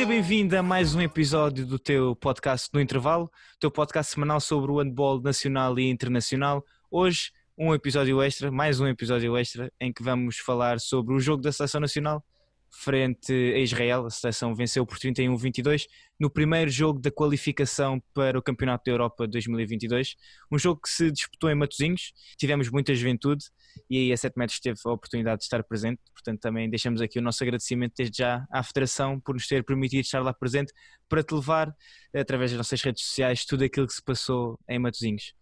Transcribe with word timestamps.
Seja 0.00 0.08
bem-vindo 0.08 0.56
a 0.56 0.62
mais 0.62 0.94
um 0.94 1.00
episódio 1.02 1.66
do 1.66 1.78
teu 1.78 2.16
podcast 2.16 2.70
no 2.72 2.80
intervalo, 2.80 3.30
teu 3.58 3.70
podcast 3.70 4.14
semanal 4.14 4.40
sobre 4.40 4.72
o 4.72 4.78
handball 4.78 5.20
nacional 5.20 5.78
e 5.78 5.90
internacional. 5.90 6.64
Hoje, 6.90 7.30
um 7.56 7.74
episódio 7.74 8.22
extra, 8.22 8.50
mais 8.50 8.80
um 8.80 8.86
episódio 8.86 9.36
extra, 9.36 9.70
em 9.78 9.92
que 9.92 10.02
vamos 10.02 10.38
falar 10.38 10.80
sobre 10.80 11.14
o 11.14 11.20
jogo 11.20 11.42
da 11.42 11.52
Seleção 11.52 11.82
Nacional 11.82 12.24
frente 12.70 13.32
a 13.32 13.58
Israel. 13.58 14.06
A 14.06 14.10
seleção 14.10 14.54
venceu 14.54 14.86
por 14.86 14.98
31-22 14.98 15.86
no 16.18 16.30
primeiro 16.30 16.70
jogo 16.70 17.00
da 17.00 17.10
qualificação 17.10 18.02
para 18.14 18.38
o 18.38 18.42
Campeonato 18.42 18.84
da 18.84 18.92
Europa 18.92 19.26
2022. 19.26 20.16
Um 20.50 20.58
jogo 20.58 20.80
que 20.80 20.88
se 20.88 21.10
disputou 21.10 21.50
em 21.50 21.54
Matosinhos, 21.54 22.12
tivemos 22.38 22.70
muita 22.70 22.94
juventude 22.94 23.44
e 23.88 23.98
aí 23.98 24.12
a 24.12 24.16
7 24.16 24.34
metros 24.36 24.60
teve 24.60 24.78
a 24.84 24.90
oportunidade 24.90 25.38
de 25.38 25.44
estar 25.44 25.62
presente. 25.64 26.00
Portanto, 26.12 26.40
também 26.40 26.68
deixamos 26.68 27.00
aqui 27.00 27.18
o 27.18 27.22
nosso 27.22 27.42
agradecimento 27.42 27.94
desde 27.96 28.18
já 28.18 28.46
à 28.50 28.62
Federação 28.62 29.20
por 29.20 29.34
nos 29.34 29.46
ter 29.46 29.64
permitido 29.64 30.00
estar 30.00 30.22
lá 30.22 30.32
presente 30.32 30.72
para 31.08 31.22
te 31.22 31.34
levar, 31.34 31.74
através 32.14 32.50
das 32.50 32.58
nossas 32.58 32.82
redes 32.82 33.04
sociais, 33.04 33.44
tudo 33.44 33.64
aquilo 33.64 33.86
que 33.86 33.94
se 33.94 34.02
passou 34.02 34.58
em 34.68 34.78
Matosinhos. 34.78 35.34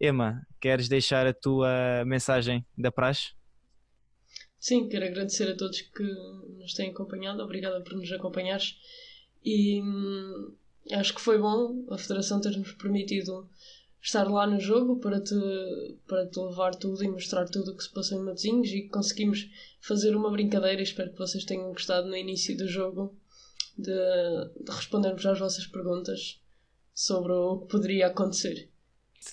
Emma, 0.00 0.44
queres 0.60 0.88
deixar 0.88 1.26
a 1.26 1.32
tua 1.32 2.04
mensagem 2.04 2.66
da 2.76 2.90
praxe? 2.90 3.32
Sim, 4.62 4.88
quero 4.88 5.04
agradecer 5.04 5.50
a 5.50 5.56
todos 5.56 5.80
que 5.80 6.04
nos 6.04 6.72
têm 6.72 6.90
acompanhado. 6.90 7.42
Obrigada 7.42 7.80
por 7.80 7.94
nos 7.94 8.12
acompanhares. 8.12 8.78
E 9.44 9.82
hum, 9.82 10.54
acho 10.92 11.12
que 11.12 11.20
foi 11.20 11.36
bom 11.36 11.84
a 11.90 11.98
Federação 11.98 12.40
ter-nos 12.40 12.70
permitido 12.74 13.50
estar 14.00 14.30
lá 14.30 14.46
no 14.46 14.60
jogo 14.60 15.00
para 15.00 15.20
te, 15.20 15.34
para 16.06 16.28
te 16.28 16.38
levar 16.38 16.76
tudo 16.76 17.02
e 17.02 17.08
mostrar 17.08 17.48
tudo 17.48 17.72
o 17.72 17.76
que 17.76 17.82
se 17.82 17.90
passou 17.90 18.16
em 18.16 18.24
Matosinhos 18.24 18.68
e 18.68 18.82
conseguimos 18.82 19.50
fazer 19.80 20.14
uma 20.14 20.30
brincadeira. 20.30 20.80
Espero 20.80 21.10
que 21.10 21.18
vocês 21.18 21.44
tenham 21.44 21.72
gostado 21.72 22.06
no 22.06 22.16
início 22.16 22.56
do 22.56 22.68
jogo 22.68 23.16
de, 23.76 23.92
de 23.92 24.70
respondermos 24.70 25.26
às 25.26 25.40
vossas 25.40 25.66
perguntas 25.66 26.40
sobre 26.94 27.32
o 27.32 27.62
que 27.62 27.66
poderia 27.66 28.06
acontecer 28.06 28.70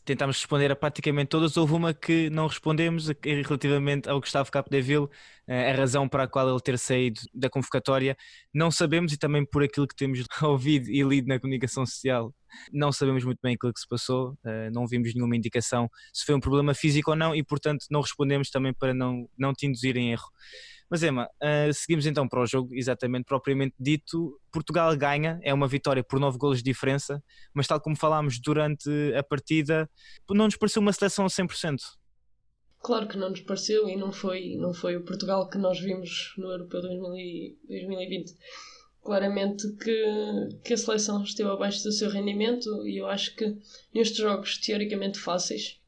tentámos 0.03 0.37
responder 0.37 0.71
a 0.71 0.75
praticamente 0.75 1.29
todas. 1.29 1.57
Houve 1.57 1.73
uma 1.73 1.93
que 1.93 2.29
não 2.29 2.47
respondemos 2.47 3.09
relativamente 3.23 4.09
ao 4.09 4.19
Gustavo 4.19 4.51
Capdeville, 4.51 5.07
eh, 5.47 5.71
a 5.71 5.75
razão 5.75 6.07
para 6.07 6.23
a 6.23 6.27
qual 6.27 6.49
ele 6.49 6.59
ter 6.61 6.77
saído 6.77 7.21
da 7.33 7.49
convocatória. 7.49 8.15
Não 8.53 8.71
sabemos 8.71 9.13
e 9.13 9.17
também 9.17 9.45
por 9.45 9.63
aquilo 9.63 9.87
que 9.87 9.95
temos 9.95 10.23
ouvido 10.41 10.89
e 10.89 11.01
lido 11.03 11.27
na 11.27 11.39
comunicação 11.39 11.85
social, 11.85 12.33
não 12.71 12.91
sabemos 12.91 13.23
muito 13.23 13.39
bem 13.41 13.55
aquilo 13.55 13.73
que 13.73 13.79
se 13.79 13.87
passou, 13.87 14.37
eh, 14.45 14.69
não 14.71 14.87
vimos 14.87 15.13
nenhuma 15.13 15.35
indicação 15.35 15.89
se 16.13 16.25
foi 16.25 16.35
um 16.35 16.39
problema 16.39 16.73
físico 16.73 17.11
ou 17.11 17.17
não 17.17 17.35
e, 17.35 17.43
portanto, 17.43 17.85
não 17.89 18.01
respondemos 18.01 18.49
também 18.49 18.73
para 18.73 18.93
não, 18.93 19.29
não 19.37 19.53
te 19.53 19.65
induzir 19.65 19.97
em 19.97 20.11
erro. 20.11 20.29
Mas 20.89 21.03
Emma, 21.03 21.25
uh, 21.25 21.71
seguimos 21.71 22.07
então 22.07 22.27
para 22.27 22.41
o 22.41 22.47
jogo, 22.47 22.73
exatamente 22.73 23.25
propriamente 23.25 23.75
dito. 23.79 24.39
Portugal 24.51 24.95
ganha, 24.97 25.39
é 25.43 25.53
uma 25.53 25.67
vitória 25.67 26.03
por 26.03 26.19
9 26.19 26.37
golos 26.39 26.57
de 26.57 26.63
diferença, 26.63 27.23
mas 27.53 27.67
tal 27.67 27.79
como 27.79 27.95
falámos 27.95 28.39
durante 28.39 28.89
a 29.15 29.21
partida, 29.21 29.87
não 30.27 30.45
nos 30.45 30.57
pareceu 30.57 30.81
uma 30.81 30.91
seleção 30.91 31.25
a 31.25 31.29
100%. 31.29 31.77
Claro 32.81 33.07
que 33.07 33.17
não 33.17 33.29
nos 33.29 33.41
pareceu 33.41 33.87
e 33.87 33.95
não 33.95 34.11
foi, 34.11 34.55
não 34.55 34.73
foi 34.73 34.95
o 34.95 35.03
Portugal 35.03 35.47
que 35.47 35.57
nós 35.57 35.79
vimos 35.79 36.33
no 36.37 36.49
Europeu 36.49 36.81
2020. 36.81 38.33
Claramente 39.03 39.71
que, 39.77 40.03
que 40.63 40.73
a 40.73 40.77
seleção 40.77 41.23
esteve 41.23 41.49
abaixo 41.49 41.83
do 41.83 41.91
seu 41.91 42.09
rendimento 42.09 42.85
e 42.85 42.97
eu 42.97 43.07
acho 43.07 43.35
que 43.35 43.57
nestes 43.93 44.17
jogos 44.17 44.57
teoricamente 44.57 45.19
fáceis. 45.19 45.79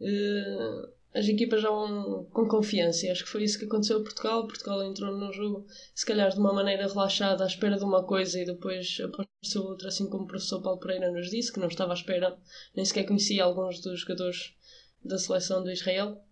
Uh, 0.00 0.96
as 1.16 1.26
equipas 1.28 1.62
já 1.62 1.70
vão 1.70 2.24
com 2.30 2.46
confiança. 2.46 3.06
E 3.06 3.10
acho 3.10 3.24
que 3.24 3.30
foi 3.30 3.42
isso 3.42 3.58
que 3.58 3.64
aconteceu 3.64 3.98
a 3.98 4.02
Portugal. 4.02 4.46
Portugal 4.46 4.84
entrou 4.84 5.16
no 5.16 5.32
jogo, 5.32 5.66
se 5.94 6.04
calhar 6.04 6.30
de 6.30 6.38
uma 6.38 6.52
maneira 6.52 6.86
relaxada, 6.86 7.42
à 7.42 7.46
espera 7.46 7.78
de 7.78 7.84
uma 7.84 8.04
coisa 8.04 8.38
e 8.38 8.44
depois 8.44 8.98
apareceu 9.00 9.62
outra, 9.62 9.88
assim 9.88 10.10
como 10.10 10.24
o 10.24 10.26
professor 10.26 10.60
Paulo 10.60 10.78
Pereira 10.78 11.10
nos 11.10 11.30
disse, 11.30 11.50
que 11.50 11.58
não 11.58 11.68
estava 11.68 11.92
à 11.92 11.94
espera, 11.94 12.38
nem 12.74 12.84
sequer 12.84 13.04
conhecia 13.04 13.44
alguns 13.44 13.80
dos 13.80 14.00
jogadores 14.00 14.54
da 15.02 15.16
seleção 15.16 15.62
do 15.62 15.70
Israel. 15.70 16.22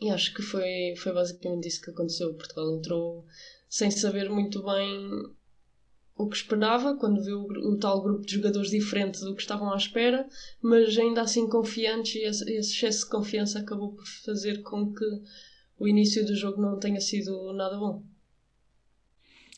E 0.00 0.10
acho 0.10 0.32
que 0.32 0.42
foi, 0.42 0.94
foi 0.96 1.12
basicamente 1.12 1.66
isso 1.66 1.82
que 1.82 1.90
aconteceu. 1.90 2.34
Portugal 2.34 2.76
entrou 2.76 3.26
sem 3.68 3.90
saber 3.90 4.30
muito 4.30 4.62
bem 4.62 5.10
o 6.16 6.28
que 6.28 6.36
esperava 6.36 6.96
quando 6.96 7.22
viu 7.22 7.40
o, 7.40 7.76
tal 7.76 8.02
grupo 8.02 8.24
de 8.24 8.34
jogadores 8.34 8.70
diferente 8.70 9.20
do 9.20 9.34
que 9.34 9.42
estavam 9.42 9.72
à 9.72 9.76
espera, 9.76 10.26
mas 10.62 10.96
ainda 10.96 11.22
assim 11.22 11.48
confiantes, 11.48 12.14
e 12.14 12.24
esse, 12.24 12.52
excesso 12.52 13.04
de 13.04 13.10
confiança 13.10 13.58
acabou 13.58 13.92
por 13.92 14.06
fazer 14.24 14.62
com 14.62 14.92
que 14.92 15.04
o 15.78 15.88
início 15.88 16.24
do 16.24 16.36
jogo 16.36 16.62
não 16.62 16.78
tenha 16.78 17.00
sido 17.00 17.52
nada 17.52 17.76
bom. 17.76 18.02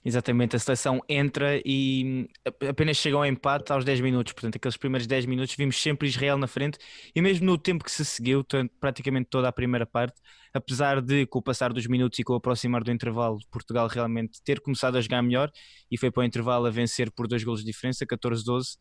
Exatamente, 0.08 0.54
a 0.54 0.58
seleção 0.60 1.00
entra 1.08 1.60
e 1.64 2.28
apenas 2.68 2.96
chega 2.96 3.16
ao 3.16 3.26
empate 3.26 3.72
aos 3.72 3.84
10 3.84 4.00
minutos. 4.00 4.32
Portanto, 4.32 4.54
aqueles 4.54 4.76
primeiros 4.76 5.04
10 5.04 5.26
minutos 5.26 5.56
vimos 5.56 5.82
sempre 5.82 6.06
Israel 6.06 6.38
na 6.38 6.46
frente 6.46 6.78
e 7.12 7.20
mesmo 7.20 7.44
no 7.44 7.58
tempo 7.58 7.82
que 7.82 7.90
se 7.90 8.04
seguiu, 8.04 8.46
praticamente 8.78 9.28
toda 9.28 9.48
a 9.48 9.52
primeira 9.52 9.84
parte, 9.84 10.14
apesar 10.54 11.02
de 11.02 11.26
com 11.26 11.40
o 11.40 11.42
passar 11.42 11.72
dos 11.72 11.88
minutos 11.88 12.20
e 12.20 12.22
com 12.22 12.34
o 12.34 12.36
aproximar 12.36 12.84
do 12.84 12.92
intervalo, 12.92 13.38
Portugal 13.50 13.88
realmente 13.88 14.40
ter 14.44 14.60
começado 14.60 14.96
a 14.96 15.00
jogar 15.00 15.22
melhor 15.22 15.50
e 15.90 15.98
foi 15.98 16.08
para 16.12 16.20
o 16.20 16.24
intervalo 16.24 16.66
a 16.66 16.70
vencer 16.70 17.10
por 17.10 17.26
dois 17.26 17.42
golos 17.42 17.64
de 17.64 17.66
diferença, 17.66 18.06
14-12 18.06 18.76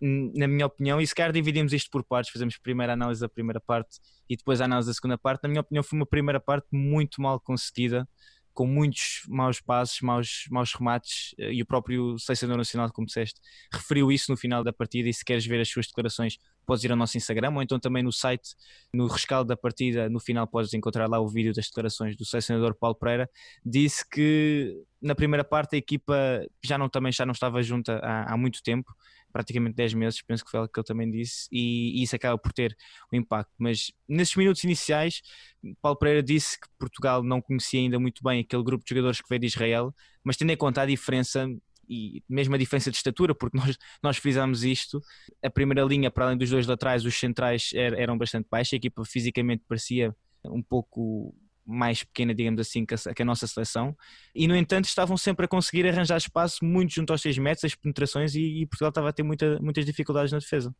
na 0.00 0.46
minha 0.46 0.66
opinião, 0.66 1.00
e 1.00 1.06
se 1.06 1.14
calhar 1.14 1.32
dividimos 1.32 1.72
isto 1.72 1.90
por 1.90 2.04
partes, 2.04 2.30
fazemos 2.32 2.56
primeiro 2.56 2.92
a 2.92 2.94
análise 2.94 3.20
da 3.20 3.28
primeira 3.28 3.60
parte 3.60 3.98
e 4.28 4.36
depois 4.36 4.60
a 4.60 4.64
análise 4.64 4.88
da 4.88 4.94
segunda 4.94 5.18
parte. 5.18 5.42
Na 5.42 5.48
minha 5.48 5.60
opinião, 5.60 5.82
foi 5.82 5.98
uma 5.98 6.06
primeira 6.06 6.38
parte 6.38 6.68
muito 6.70 7.20
mal 7.20 7.40
conseguida, 7.40 8.08
com 8.58 8.66
muitos 8.66 9.22
maus 9.28 9.60
passos, 9.60 10.00
maus, 10.00 10.46
maus 10.50 10.74
remates, 10.74 11.32
eh, 11.38 11.52
e 11.52 11.62
o 11.62 11.66
próprio 11.66 12.18
selecionador 12.18 12.58
nacional, 12.58 12.90
como 12.92 13.06
disseste, 13.06 13.40
referiu 13.72 14.10
isso 14.10 14.32
no 14.32 14.36
final 14.36 14.64
da 14.64 14.72
partida. 14.72 15.08
E 15.08 15.14
se 15.14 15.24
queres 15.24 15.46
ver 15.46 15.60
as 15.60 15.68
suas 15.68 15.86
declarações, 15.86 16.38
podes 16.66 16.82
ir 16.82 16.90
ao 16.90 16.96
nosso 16.96 17.16
Instagram 17.16 17.52
ou 17.54 17.62
então 17.62 17.78
também 17.78 18.02
no 18.02 18.10
site, 18.10 18.56
no 18.92 19.06
rescaldo 19.06 19.46
da 19.46 19.56
partida, 19.56 20.10
no 20.10 20.18
final 20.18 20.44
podes 20.44 20.74
encontrar 20.74 21.08
lá 21.08 21.20
o 21.20 21.28
vídeo 21.28 21.52
das 21.54 21.66
declarações 21.66 22.16
do 22.16 22.24
selecionador 22.24 22.74
Paulo 22.74 22.96
Pereira. 22.96 23.30
Disse 23.64 24.04
que 24.10 24.74
na 25.00 25.14
primeira 25.14 25.44
parte 25.44 25.76
a 25.76 25.78
equipa 25.78 26.44
já 26.60 26.76
não, 26.76 26.88
também 26.88 27.12
já 27.12 27.24
não 27.24 27.32
estava 27.32 27.62
junta 27.62 28.00
há, 28.02 28.34
há 28.34 28.36
muito 28.36 28.60
tempo 28.60 28.92
praticamente 29.32 29.76
10 29.76 29.94
meses, 29.94 30.22
penso 30.22 30.44
que 30.44 30.50
foi 30.50 30.60
algo 30.60 30.72
que 30.72 30.78
ele 30.78 30.86
também 30.86 31.10
disse, 31.10 31.48
e, 31.52 32.00
e, 32.00 32.02
isso 32.02 32.16
acaba 32.16 32.38
por 32.38 32.52
ter 32.52 32.76
o 33.12 33.16
um 33.16 33.18
impacto. 33.18 33.52
Mas 33.58 33.92
nesses 34.08 34.34
minutos 34.36 34.64
iniciais, 34.64 35.20
Paulo 35.80 35.98
Pereira 35.98 36.22
disse 36.22 36.58
que 36.60 36.66
Portugal 36.78 37.22
não 37.22 37.40
conhecia 37.40 37.80
ainda 37.80 37.98
muito 37.98 38.22
bem 38.22 38.40
aquele 38.40 38.62
grupo 38.62 38.84
de 38.84 38.90
jogadores 38.90 39.20
que 39.20 39.28
veio 39.28 39.40
de 39.40 39.46
Israel, 39.46 39.94
mas 40.24 40.36
tendo 40.36 40.50
em 40.50 40.56
conta 40.56 40.82
a 40.82 40.86
diferença 40.86 41.48
e 41.88 42.22
mesmo 42.28 42.54
a 42.54 42.58
diferença 42.58 42.90
de 42.90 42.96
estatura, 42.98 43.34
porque 43.34 43.56
nós, 43.56 43.76
nós 44.02 44.18
fizemos 44.18 44.62
isto, 44.62 45.00
a 45.42 45.48
primeira 45.48 45.82
linha, 45.82 46.10
para 46.10 46.26
além 46.26 46.36
dos 46.36 46.50
dois 46.50 46.66
laterais, 46.66 47.04
os 47.04 47.18
centrais 47.18 47.70
eram 47.74 48.18
bastante 48.18 48.46
baixos, 48.50 48.74
a 48.74 48.76
equipa 48.76 49.04
fisicamente 49.04 49.64
parecia 49.66 50.14
um 50.44 50.62
pouco 50.62 51.34
mais 51.68 52.02
pequena, 52.02 52.34
digamos 52.34 52.60
assim, 52.60 52.86
que 52.86 52.94
a, 52.94 53.14
que 53.14 53.22
a, 53.22 53.24
nossa 53.24 53.46
seleção, 53.46 53.94
e 54.34 54.48
no 54.48 54.56
entanto 54.56 54.86
estavam 54.86 55.18
sempre 55.18 55.44
a 55.44 55.48
conseguir 55.48 55.86
arranjar 55.86 56.16
espaço 56.16 56.64
muito 56.64 56.94
junto 56.94 57.12
aos 57.12 57.20
6 57.20 57.36
metros, 57.38 57.64
as 57.64 57.74
penetrações, 57.74 58.34
e, 58.34 58.62
e, 58.62 58.66
Portugal 58.66 58.88
estava 58.88 59.10
a 59.10 59.12
ter 59.12 59.22
muita, 59.22 59.58
muitas 59.60 59.84
dificuldades 59.84 60.32
na 60.32 60.38
defesa. 60.38 60.74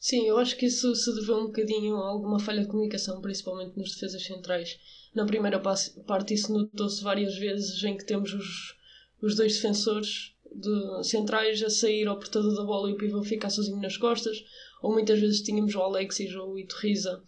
Sim, 0.00 0.26
eu 0.26 0.38
acho 0.38 0.56
que 0.56 0.66
isso 0.66 0.94
se 0.96 1.14
deveu 1.14 1.36
um 1.36 1.46
bocadinho 1.46 1.96
a 1.96 2.08
alguma 2.08 2.40
falha 2.40 2.62
de 2.62 2.66
comunicação, 2.66 3.20
principalmente 3.20 3.76
nos 3.76 3.94
defesas 3.94 4.24
centrais. 4.24 4.78
Na 5.14 5.24
primeira 5.24 5.60
parte 5.60 6.34
isso 6.34 6.52
notou-se 6.52 7.02
várias 7.02 7.36
vezes 7.36 7.82
em 7.84 7.96
que 7.96 8.04
temos 8.04 8.32
os, 8.32 8.76
os 9.20 9.36
dois 9.36 9.54
defensores 9.54 10.34
de 10.54 11.04
centrais 11.04 11.62
a 11.62 11.70
sair 11.70 12.06
ao 12.06 12.18
portador 12.18 12.54
da 12.54 12.64
bola 12.64 12.90
e 12.90 12.94
o 12.94 12.96
pivô 12.96 13.22
ficar 13.22 13.50
sozinho 13.50 13.80
nas 13.80 13.96
costas, 13.96 14.44
ou 14.82 14.92
muitas 14.92 15.20
vezes 15.20 15.40
tínhamos 15.40 15.74
o 15.74 15.80
Alexis 15.80 16.34
ou 16.34 16.52
o 16.52 16.58
Iturriza 16.58 17.22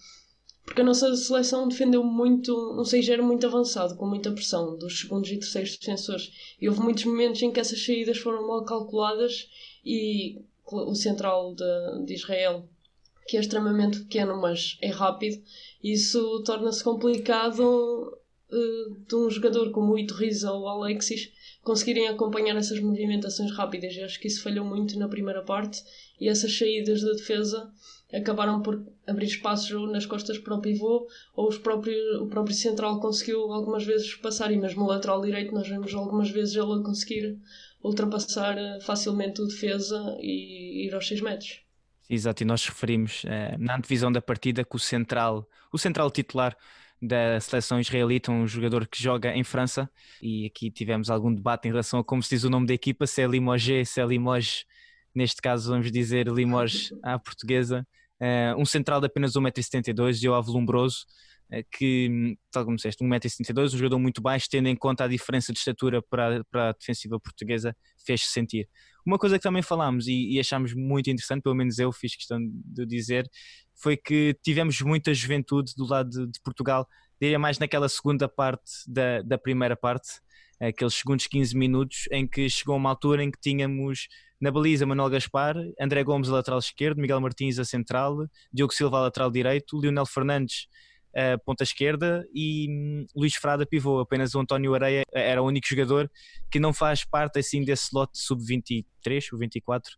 porque 0.64 0.80
a 0.80 0.84
nossa 0.84 1.14
seleção 1.14 1.68
defendeu 1.68 2.02
muito, 2.02 2.82
já 2.84 3.12
era 3.12 3.22
muito 3.22 3.46
avançado, 3.46 3.96
com 3.96 4.06
muita 4.06 4.32
pressão 4.32 4.76
dos 4.78 5.00
segundos 5.00 5.30
e 5.30 5.38
terceiros 5.38 5.76
defensores. 5.76 6.32
E 6.60 6.68
houve 6.68 6.80
muitos 6.80 7.04
momentos 7.04 7.42
em 7.42 7.52
que 7.52 7.60
essas 7.60 7.84
saídas 7.84 8.18
foram 8.18 8.46
mal 8.46 8.64
calculadas 8.64 9.48
e 9.84 10.42
o 10.66 10.94
central 10.94 11.54
de, 11.54 12.06
de 12.06 12.14
Israel, 12.14 12.66
que 13.26 13.36
é 13.36 13.40
extremamente 13.40 14.00
pequeno, 14.00 14.40
mas 14.40 14.78
é 14.80 14.88
rápido, 14.88 15.42
isso 15.82 16.42
torna-se 16.44 16.82
complicado 16.82 18.18
uh, 18.50 18.94
de 19.06 19.14
um 19.14 19.30
jogador 19.30 19.70
como 19.70 19.92
o 19.92 19.98
Iturriza 19.98 20.50
ou 20.50 20.62
o 20.62 20.68
Alexis 20.68 21.30
conseguirem 21.62 22.08
acompanhar 22.08 22.56
essas 22.56 22.80
movimentações 22.80 23.50
rápidas. 23.52 23.94
Eu 23.96 24.06
acho 24.06 24.18
que 24.18 24.28
isso 24.28 24.42
falhou 24.42 24.64
muito 24.64 24.98
na 24.98 25.08
primeira 25.08 25.42
parte 25.42 25.82
e 26.18 26.28
essas 26.28 26.56
saídas 26.56 27.02
da 27.02 27.12
defesa 27.12 27.70
acabaram 28.12 28.62
por 28.62 28.84
abrir 29.06 29.26
espaços 29.26 29.90
nas 29.90 30.06
costas 30.06 30.38
para 30.38 30.54
o 30.54 30.60
pivô 30.60 31.06
ou 31.34 31.48
os 31.48 31.58
próprios, 31.58 32.20
o 32.20 32.26
próprio 32.26 32.54
central 32.54 33.00
conseguiu 33.00 33.52
algumas 33.52 33.84
vezes 33.84 34.14
passar 34.16 34.52
e 34.52 34.56
mesmo 34.56 34.84
o 34.84 34.86
lateral 34.86 35.20
direito 35.20 35.54
nós 35.54 35.68
vemos 35.68 35.94
algumas 35.94 36.30
vezes 36.30 36.54
ele 36.54 36.82
conseguir 36.82 37.38
ultrapassar 37.82 38.56
eh, 38.56 38.78
facilmente 38.80 39.42
o 39.42 39.46
defesa 39.46 40.16
e 40.20 40.86
ir 40.86 40.94
aos 40.94 41.06
6 41.06 41.20
metros. 41.20 41.60
Exato, 42.08 42.42
e 42.42 42.46
nós 42.46 42.66
referimos 42.66 43.22
eh, 43.26 43.56
na 43.58 43.76
antevisão 43.76 44.10
da 44.10 44.22
partida 44.22 44.64
que 44.64 44.76
o 44.76 44.78
central, 44.78 45.48
o 45.72 45.78
central 45.78 46.10
titular 46.10 46.56
da 47.00 47.38
seleção 47.40 47.78
israelita, 47.78 48.32
um 48.32 48.46
jogador 48.46 48.86
que 48.86 49.02
joga 49.02 49.34
em 49.34 49.44
França, 49.44 49.90
e 50.22 50.46
aqui 50.46 50.70
tivemos 50.70 51.10
algum 51.10 51.34
debate 51.34 51.68
em 51.68 51.70
relação 51.70 52.00
a 52.00 52.04
como 52.04 52.22
se 52.22 52.30
diz 52.30 52.44
o 52.44 52.50
nome 52.50 52.66
da 52.66 52.74
equipa, 52.74 53.06
se 53.06 53.22
é 53.22 53.26
Limoges, 53.26 53.90
se 53.90 54.00
é 54.00 54.06
Limoges, 54.06 54.64
neste 55.14 55.40
caso 55.40 55.70
vamos 55.70 55.90
dizer 55.90 56.28
Limoges 56.28 56.92
à 57.02 57.18
portuguesa, 57.18 57.86
uh, 58.20 58.60
um 58.60 58.64
central 58.64 59.00
de 59.00 59.06
apenas 59.06 59.34
1,72m, 59.34 60.12
Joao 60.12 60.42
Lumbroso, 60.42 61.06
uh, 61.52 61.64
que, 61.70 62.36
tal 62.50 62.64
como 62.64 62.76
disseste, 62.76 63.04
1,72m, 63.04 63.64
um 63.64 63.78
jogador 63.78 63.98
muito 63.98 64.20
baixo, 64.20 64.48
tendo 64.50 64.68
em 64.68 64.76
conta 64.76 65.04
a 65.04 65.08
diferença 65.08 65.52
de 65.52 65.58
estatura 65.58 66.02
para, 66.02 66.44
para 66.50 66.70
a 66.70 66.72
defensiva 66.72 67.18
portuguesa, 67.20 67.76
fez-se 68.04 68.28
sentir. 68.28 68.68
Uma 69.06 69.18
coisa 69.18 69.38
que 69.38 69.42
também 69.42 69.62
falámos 69.62 70.06
e, 70.08 70.32
e 70.32 70.40
achámos 70.40 70.72
muito 70.74 71.10
interessante, 71.10 71.42
pelo 71.42 71.54
menos 71.54 71.78
eu 71.78 71.92
fiz 71.92 72.16
questão 72.16 72.38
de 72.40 72.86
dizer, 72.86 73.28
foi 73.74 73.96
que 73.96 74.36
tivemos 74.42 74.80
muita 74.80 75.12
juventude 75.12 75.72
do 75.76 75.86
lado 75.86 76.08
de, 76.08 76.26
de 76.32 76.40
Portugal, 76.42 76.88
diria 77.20 77.38
mais 77.38 77.58
naquela 77.58 77.88
segunda 77.88 78.28
parte 78.28 78.70
da, 78.86 79.20
da 79.22 79.36
primeira 79.36 79.76
parte, 79.76 80.08
aqueles 80.60 80.94
segundos 80.94 81.26
15 81.26 81.56
minutos, 81.56 82.08
em 82.10 82.26
que 82.26 82.48
chegou 82.48 82.76
uma 82.76 82.90
altura 82.90 83.22
em 83.22 83.30
que 83.30 83.38
tínhamos 83.40 84.08
na 84.40 84.50
baliza 84.50 84.86
Manuel 84.86 85.10
Gaspar, 85.10 85.56
André 85.80 86.02
Gomes 86.04 86.28
a 86.28 86.32
lateral 86.32 86.58
esquerdo, 86.58 87.00
Miguel 87.00 87.20
Martins 87.20 87.58
a 87.58 87.64
central, 87.64 88.28
Diogo 88.52 88.72
Silva 88.72 88.98
a 88.98 89.02
lateral 89.02 89.30
direito, 89.30 89.80
Lionel 89.80 90.06
Fernandes 90.06 90.66
a 91.14 91.38
ponta 91.38 91.62
esquerda 91.62 92.26
e 92.34 92.66
hum, 92.68 93.06
Luís 93.14 93.34
Frada 93.34 93.64
pivô. 93.64 94.00
Apenas 94.00 94.34
o 94.34 94.40
António 94.40 94.74
Areia 94.74 95.04
era 95.12 95.42
o 95.42 95.46
único 95.46 95.66
jogador 95.66 96.10
que 96.50 96.58
não 96.58 96.72
faz 96.72 97.04
parte 97.04 97.38
assim 97.38 97.64
desse 97.64 97.88
lote 97.92 98.18
sub-23 98.18 98.84
ou 99.32 99.38
24. 99.38 99.92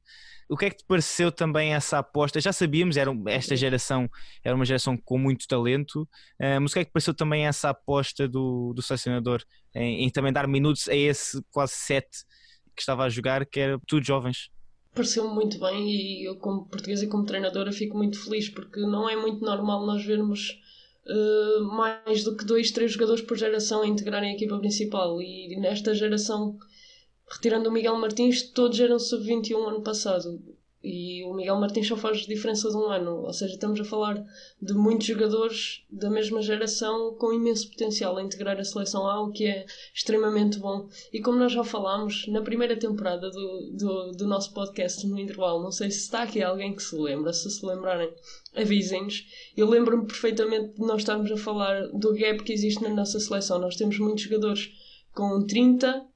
O 0.49 0.57
que 0.57 0.67
é 0.67 0.71
que 0.71 0.77
te 0.77 0.85
pareceu 0.87 1.33
também 1.33 1.75
essa 1.75 1.99
aposta? 1.99 2.41
Já 2.41 2.53
sabíamos, 2.53 2.97
era, 2.97 3.11
esta 3.29 3.57
geração 3.57 4.09
era 4.45 4.55
uma 4.55 4.65
geração 4.65 4.97
com 4.97 5.19
muito 5.19 5.47
talento, 5.49 6.03
uh, 6.03 6.61
mas 6.61 6.71
o 6.71 6.75
que 6.75 6.81
é 6.81 6.85
que 6.85 6.91
te 6.91 6.93
pareceu 6.93 7.15
também 7.15 7.47
essa 7.47 7.71
aposta 7.71 8.29
do, 8.29 8.73
do 8.75 8.83
selecionador 8.83 9.43
em, 9.75 10.05
em 10.05 10.11
também 10.11 10.33
dar 10.33 10.47
minutos 10.47 10.89
a 10.89 10.95
esse 10.95 11.43
quase 11.51 11.73
sete 11.75 12.25
que 12.77 12.83
estava 12.83 13.05
a 13.05 13.09
jogar, 13.09 13.45
que 13.47 13.59
era 13.59 13.81
tudo 13.87 14.05
jovens? 14.05 14.51
pareceu-me 14.97 15.35
muito 15.35 15.61
bem 15.61 15.91
e 15.91 16.25
eu 16.27 16.37
como 16.37 16.65
portuguesa 16.65 17.05
e 17.05 17.09
como 17.09 17.27
treinadora 17.27 17.71
fico 17.71 17.97
muito 17.97 18.19
feliz 18.19 18.49
porque 18.49 18.81
não 18.81 19.07
é 19.07 19.15
muito 19.15 19.45
normal 19.45 19.85
nós 19.85 20.03
vermos 20.03 20.59
uh, 21.09 21.65
mais 21.65 22.25
do 22.25 22.37
que 22.37 22.45
dois, 22.45 22.71
três 22.71 22.93
jogadores 22.93 23.23
por 23.23 23.37
geração 23.37 23.83
a 23.83 23.87
integrarem 23.87 24.31
a 24.31 24.35
equipa 24.35 24.59
principal. 24.59 25.21
E 25.23 25.57
nesta 25.61 25.95
geração, 25.95 26.59
retirando 27.31 27.69
o 27.69 27.73
Miguel 27.73 27.97
Martins, 27.97 28.43
todos 28.43 28.79
eram 28.81 28.99
sub-21 28.99 29.69
ano 29.69 29.83
passado. 29.83 30.56
E 30.89 31.25
o 31.25 31.35
Miguel 31.35 31.59
Martins 31.59 31.89
só 31.89 31.97
faz 31.97 32.19
diferença 32.19 32.71
de 32.71 32.77
um 32.77 32.87
ano. 32.87 33.23
Ou 33.23 33.33
seja, 33.33 33.55
estamos 33.55 33.81
a 33.81 33.85
falar 33.85 34.25
de 34.63 34.73
muitos 34.73 35.09
jogadores 35.09 35.85
da 35.91 36.09
mesma 36.09 36.41
geração 36.41 37.17
com 37.17 37.33
imenso 37.33 37.69
potencial 37.69 38.17
a 38.17 38.23
integrar 38.23 38.57
a 38.57 38.65
seleção 38.65 39.05
A, 39.05 39.21
o 39.21 39.33
que 39.33 39.47
é 39.47 39.67
extremamente 39.93 40.61
bom. 40.61 40.89
E 41.13 41.21
como 41.21 41.39
nós 41.39 41.51
já 41.51 41.65
falámos 41.65 42.29
na 42.29 42.41
primeira 42.41 42.79
temporada 42.79 43.29
do, 43.33 43.71
do, 43.73 44.13
do 44.13 44.27
nosso 44.29 44.55
podcast 44.55 45.05
no 45.05 45.19
intervalo, 45.19 45.61
não 45.61 45.73
sei 45.73 45.91
se 45.91 46.03
está 46.03 46.23
aqui 46.23 46.41
alguém 46.41 46.73
que 46.73 46.83
se 46.83 46.95
lembra, 46.95 47.33
se 47.33 47.51
se 47.51 47.67
lembrarem, 47.67 48.13
avisem-nos. 48.55 49.27
Eu 49.57 49.69
lembro-me 49.69 50.07
perfeitamente 50.07 50.75
de 50.75 50.87
nós 50.87 50.99
estarmos 50.99 51.33
a 51.33 51.37
falar 51.37 51.89
do 51.89 52.15
gap 52.15 52.45
que 52.45 52.53
existe 52.53 52.81
na 52.85 52.91
nossa 52.91 53.19
seleção. 53.19 53.59
Nós 53.59 53.75
temos 53.75 53.99
muitos 53.99 54.23
jogadores 54.23 54.71
com 55.13 55.45
30, 55.45 56.07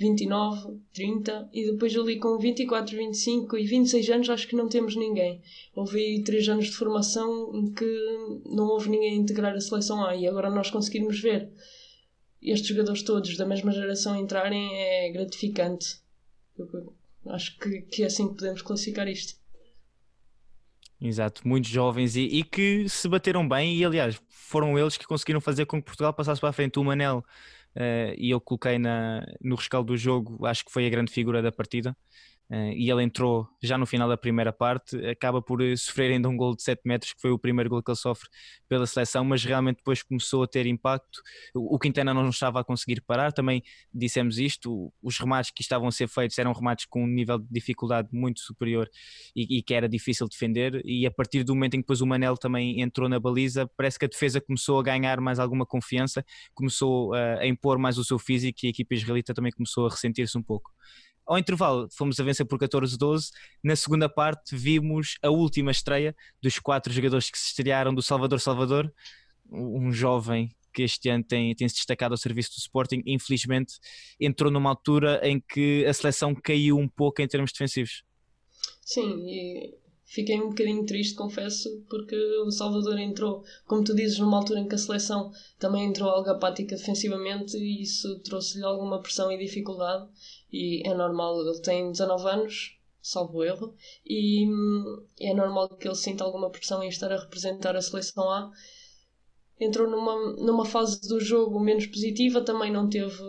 29, 0.00 0.80
30 0.94 1.50
e 1.52 1.70
depois 1.70 1.94
ali 1.94 2.18
com 2.18 2.38
24, 2.38 2.96
25 2.96 3.58
e 3.58 3.66
26 3.66 4.08
anos 4.08 4.30
acho 4.30 4.48
que 4.48 4.56
não 4.56 4.66
temos 4.66 4.96
ninguém. 4.96 5.42
Houve 5.74 6.22
3 6.24 6.48
anos 6.48 6.66
de 6.66 6.72
formação 6.72 7.54
em 7.54 7.70
que 7.70 7.84
não 8.46 8.64
houve 8.64 8.88
ninguém 8.88 9.12
a 9.12 9.16
integrar 9.16 9.54
a 9.54 9.60
seleção 9.60 10.02
A 10.02 10.16
e 10.16 10.26
agora 10.26 10.48
nós 10.48 10.70
conseguirmos 10.70 11.20
ver 11.20 11.52
estes 12.40 12.68
jogadores 12.68 13.02
todos 13.02 13.36
da 13.36 13.44
mesma 13.44 13.72
geração 13.72 14.16
entrarem 14.16 14.74
é 14.74 15.12
gratificante. 15.12 16.00
Eu 16.56 16.96
acho 17.26 17.58
que, 17.58 17.82
que 17.82 18.02
é 18.02 18.06
assim 18.06 18.28
que 18.28 18.36
podemos 18.36 18.62
classificar 18.62 19.06
isto. 19.06 19.38
Exato, 20.98 21.46
muitos 21.46 21.70
jovens 21.70 22.16
e, 22.16 22.22
e, 22.22 22.42
que 22.42 22.88
se 22.88 23.08
bateram 23.08 23.46
bem 23.46 23.76
e 23.76 23.84
aliás 23.84 24.20
foram 24.28 24.78
eles 24.78 24.96
que 24.96 25.06
conseguiram 25.06 25.40
fazer 25.40 25.66
com 25.66 25.78
que 25.78 25.86
Portugal 25.86 26.12
passasse 26.12 26.40
para 26.40 26.50
a 26.50 26.52
frente 26.52 26.78
o 26.78 26.84
Manel 26.84 27.24
e 28.18 28.30
eu 28.30 28.40
coloquei 28.40 28.78
na, 28.78 29.24
no 29.40 29.56
rescaldo 29.56 29.92
do 29.92 29.96
jogo, 29.96 30.44
acho 30.46 30.64
que 30.64 30.72
foi 30.72 30.86
a 30.86 30.90
grande 30.90 31.12
figura 31.12 31.42
da 31.42 31.52
partida. 31.52 31.96
Uh, 32.50 32.72
e 32.74 32.90
ele 32.90 33.04
entrou 33.04 33.48
já 33.62 33.78
no 33.78 33.86
final 33.86 34.08
da 34.08 34.16
primeira 34.16 34.52
parte, 34.52 34.96
acaba 35.06 35.40
por 35.40 35.62
eh, 35.62 35.76
sofrer 35.76 36.10
ainda 36.10 36.28
um 36.28 36.36
gol 36.36 36.56
de 36.56 36.64
7 36.64 36.80
metros, 36.84 37.12
que 37.12 37.20
foi 37.20 37.30
o 37.30 37.38
primeiro 37.38 37.70
gol 37.70 37.80
que 37.80 37.88
ele 37.92 37.96
sofre 37.96 38.28
pela 38.68 38.88
seleção, 38.88 39.24
mas 39.24 39.44
realmente 39.44 39.76
depois 39.76 40.02
começou 40.02 40.42
a 40.42 40.48
ter 40.48 40.66
impacto. 40.66 41.22
O, 41.54 41.78
Quintana 41.78 42.12
não 42.12 42.28
estava 42.28 42.58
a 42.58 42.64
conseguir 42.64 43.02
parar, 43.02 43.32
também 43.32 43.62
dissemos 43.94 44.36
isto, 44.38 44.92
os 45.00 45.16
remates 45.16 45.52
que 45.52 45.62
estavam 45.62 45.86
a 45.86 45.92
ser 45.92 46.08
feitos 46.08 46.36
eram 46.38 46.52
remates 46.52 46.86
com 46.86 47.04
um 47.04 47.06
nível 47.06 47.38
de 47.38 47.46
dificuldade 47.48 48.08
muito 48.10 48.40
superior 48.40 48.90
e, 49.36 49.58
e 49.58 49.62
que 49.62 49.72
era 49.72 49.88
difícil 49.88 50.26
defender, 50.26 50.82
e 50.84 51.06
a 51.06 51.10
partir 51.10 51.44
do 51.44 51.54
momento 51.54 51.74
em 51.74 51.78
que 51.78 51.84
depois 51.84 52.00
o 52.00 52.06
Manel 52.06 52.36
também 52.36 52.80
entrou 52.80 53.08
na 53.08 53.20
baliza, 53.20 53.70
parece 53.76 53.96
que 53.96 54.06
a 54.06 54.08
defesa 54.08 54.40
começou 54.40 54.80
a 54.80 54.82
ganhar 54.82 55.20
mais 55.20 55.38
alguma 55.38 55.64
confiança, 55.64 56.24
começou 56.52 57.10
uh, 57.10 57.38
a 57.38 57.46
impor 57.46 57.78
mais 57.78 57.96
o 57.96 58.04
seu 58.04 58.18
físico 58.18 58.58
e 58.64 58.66
a 58.66 58.70
equipa 58.70 58.94
israelita 58.94 59.32
também 59.32 59.52
começou 59.52 59.86
a 59.86 59.90
ressentir-se 59.90 60.36
um 60.36 60.42
pouco. 60.42 60.72
Ao 61.30 61.38
intervalo, 61.38 61.88
fomos 61.92 62.18
a 62.18 62.24
vencer 62.24 62.44
por 62.44 62.58
14-12. 62.58 63.30
Na 63.62 63.76
segunda 63.76 64.08
parte, 64.08 64.56
vimos 64.56 65.16
a 65.22 65.30
última 65.30 65.70
estreia 65.70 66.12
dos 66.42 66.58
quatro 66.58 66.92
jogadores 66.92 67.30
que 67.30 67.38
se 67.38 67.50
estrearam 67.50 67.94
do 67.94 68.02
Salvador 68.02 68.40
Salvador, 68.40 68.92
um 69.48 69.92
jovem 69.92 70.50
que 70.74 70.82
este 70.82 71.08
ano 71.08 71.22
tem, 71.22 71.54
tem 71.54 71.68
se 71.68 71.76
destacado 71.76 72.14
ao 72.14 72.18
serviço 72.18 72.50
do 72.50 72.58
Sporting. 72.58 73.00
Infelizmente, 73.06 73.74
entrou 74.18 74.50
numa 74.50 74.70
altura 74.70 75.20
em 75.22 75.38
que 75.38 75.86
a 75.86 75.94
seleção 75.94 76.34
caiu 76.34 76.76
um 76.76 76.88
pouco 76.88 77.22
em 77.22 77.28
termos 77.28 77.52
defensivos. 77.52 78.02
Sim, 78.84 79.24
e 79.28 79.78
fiquei 80.10 80.40
um 80.40 80.48
bocadinho 80.48 80.84
triste, 80.84 81.14
confesso, 81.14 81.84
porque 81.88 82.16
o 82.44 82.50
Salvador 82.50 82.98
entrou, 82.98 83.44
como 83.64 83.84
tu 83.84 83.94
dizes, 83.94 84.18
numa 84.18 84.38
altura 84.38 84.58
em 84.58 84.68
que 84.68 84.74
a 84.74 84.78
seleção 84.78 85.30
também 85.56 85.86
entrou 85.86 86.10
algo 86.10 86.28
apática 86.28 86.74
defensivamente 86.74 87.56
e 87.56 87.82
isso 87.82 88.18
trouxe-lhe 88.20 88.64
alguma 88.64 89.00
pressão 89.00 89.30
e 89.30 89.38
dificuldade 89.38 90.08
e 90.52 90.82
é 90.84 90.92
normal, 90.94 91.40
ele 91.40 91.60
tem 91.60 91.92
19 91.92 92.28
anos, 92.28 92.76
salvo 93.00 93.44
erro, 93.44 93.72
e 94.04 94.48
hum, 94.48 95.06
é 95.20 95.32
normal 95.32 95.68
que 95.76 95.86
ele 95.86 95.94
sinta 95.94 96.24
alguma 96.24 96.50
pressão 96.50 96.82
em 96.82 96.88
estar 96.88 97.12
a 97.12 97.20
representar 97.20 97.76
a 97.76 97.80
seleção 97.80 98.28
A. 98.28 98.50
Entrou 99.60 99.88
numa, 99.88 100.32
numa 100.36 100.64
fase 100.64 101.06
do 101.06 101.20
jogo 101.20 101.60
menos 101.60 101.86
positiva, 101.86 102.40
também 102.40 102.72
não 102.72 102.88
teve, 102.88 103.22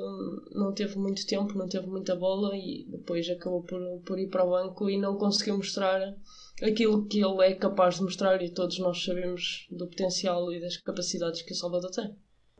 não 0.51 0.74
teve 0.74 0.98
muito 0.98 1.27
tempo, 1.27 1.58
não 1.58 1.67
teve 1.67 1.86
muita 1.88 2.15
bola 2.15 2.55
e 2.55 2.86
depois 2.89 3.29
acabou 3.29 3.62
por, 3.63 3.82
por 4.05 4.17
ir 4.17 4.29
para 4.29 4.46
o 4.46 4.50
banco 4.50 4.89
e 4.89 4.98
não 4.98 5.17
conseguiu 5.17 5.58
mostrar 5.58 6.15
aquilo 6.62 7.06
que 7.08 7.24
ele 7.24 7.46
é 7.46 7.56
capaz 7.56 7.96
de 7.96 8.03
mostrar 8.03 8.41
e 8.41 8.53
todos 8.53 8.80
nós 8.80 9.03
sabemos 9.03 9.68
do 9.70 9.88
potencial 9.88 10.51
e 10.51 10.60
das 10.60 10.77
capacidades 10.77 11.41
que 11.41 11.53
o 11.53 11.56
Salvador 11.56 11.91
tem. 11.91 12.15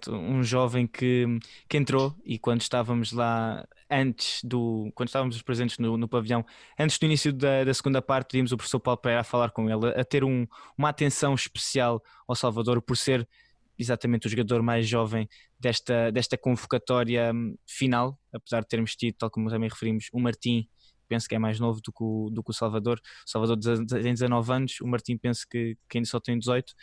Um 0.08 0.42
jovem 0.42 0.88
que, 0.88 1.26
que 1.70 1.78
entrou 1.78 2.16
e 2.26 2.40
quando 2.40 2.62
estávamos 2.62 3.12
lá 3.12 3.68
antes 3.88 4.44
do 4.44 4.92
quando 4.96 5.10
estávamos 5.10 5.40
presentes 5.44 5.78
no, 5.78 5.96
no 5.96 6.08
pavilhão 6.08 6.44
antes 6.80 6.98
do 6.98 7.06
início 7.06 7.32
da, 7.32 7.64
da, 7.64 7.74
segunda 7.74 8.02
parte 8.02 8.36
vimos 8.36 8.52
o 8.52 8.58
professor 8.58 8.80
Paulo 8.80 9.00
Pereira 9.00 9.22
a 9.22 9.24
falar 9.24 9.52
com 9.52 9.70
ele 9.70 9.90
a 9.90 10.04
ter 10.04 10.24
um, 10.24 10.48
uma 10.76 10.90
atenção 10.90 11.36
especial 11.36 12.02
ao 12.28 12.36
Salvador 12.36 12.82
por 12.82 12.98
ser 12.98 13.28
exatamente 13.82 14.28
o 14.28 14.30
jogador 14.30 14.62
mais 14.62 14.88
jovem 14.88 15.28
desta, 15.60 16.12
desta 16.12 16.38
convocatória 16.38 17.32
hum, 17.34 17.56
final, 17.68 18.18
apesar 18.34 18.62
de 18.62 18.68
termos 18.68 18.96
tido, 18.96 19.16
tal 19.18 19.30
como 19.30 19.50
também 19.50 19.70
referimos, 19.70 20.08
o 20.14 20.20
Martim 20.20 20.68
penso 21.12 21.28
que 21.28 21.36
é 21.36 21.40
mais 21.40 21.60
novo 21.60 21.82
do 21.82 21.92
que 21.92 22.02
o, 22.02 22.30
do 22.32 22.42
que 22.42 22.52
o 22.52 22.54
Salvador. 22.54 23.02
O 23.28 23.30
Salvador 23.30 23.58
tem 23.86 24.14
19 24.14 24.54
anos, 24.54 24.80
o 24.80 24.88
Martim 24.88 25.18
penso 25.18 25.46
que, 25.50 25.78
que 25.90 25.98
ainda 25.98 26.08
só 26.08 26.22
tem 26.22 26.40
18 26.40 26.74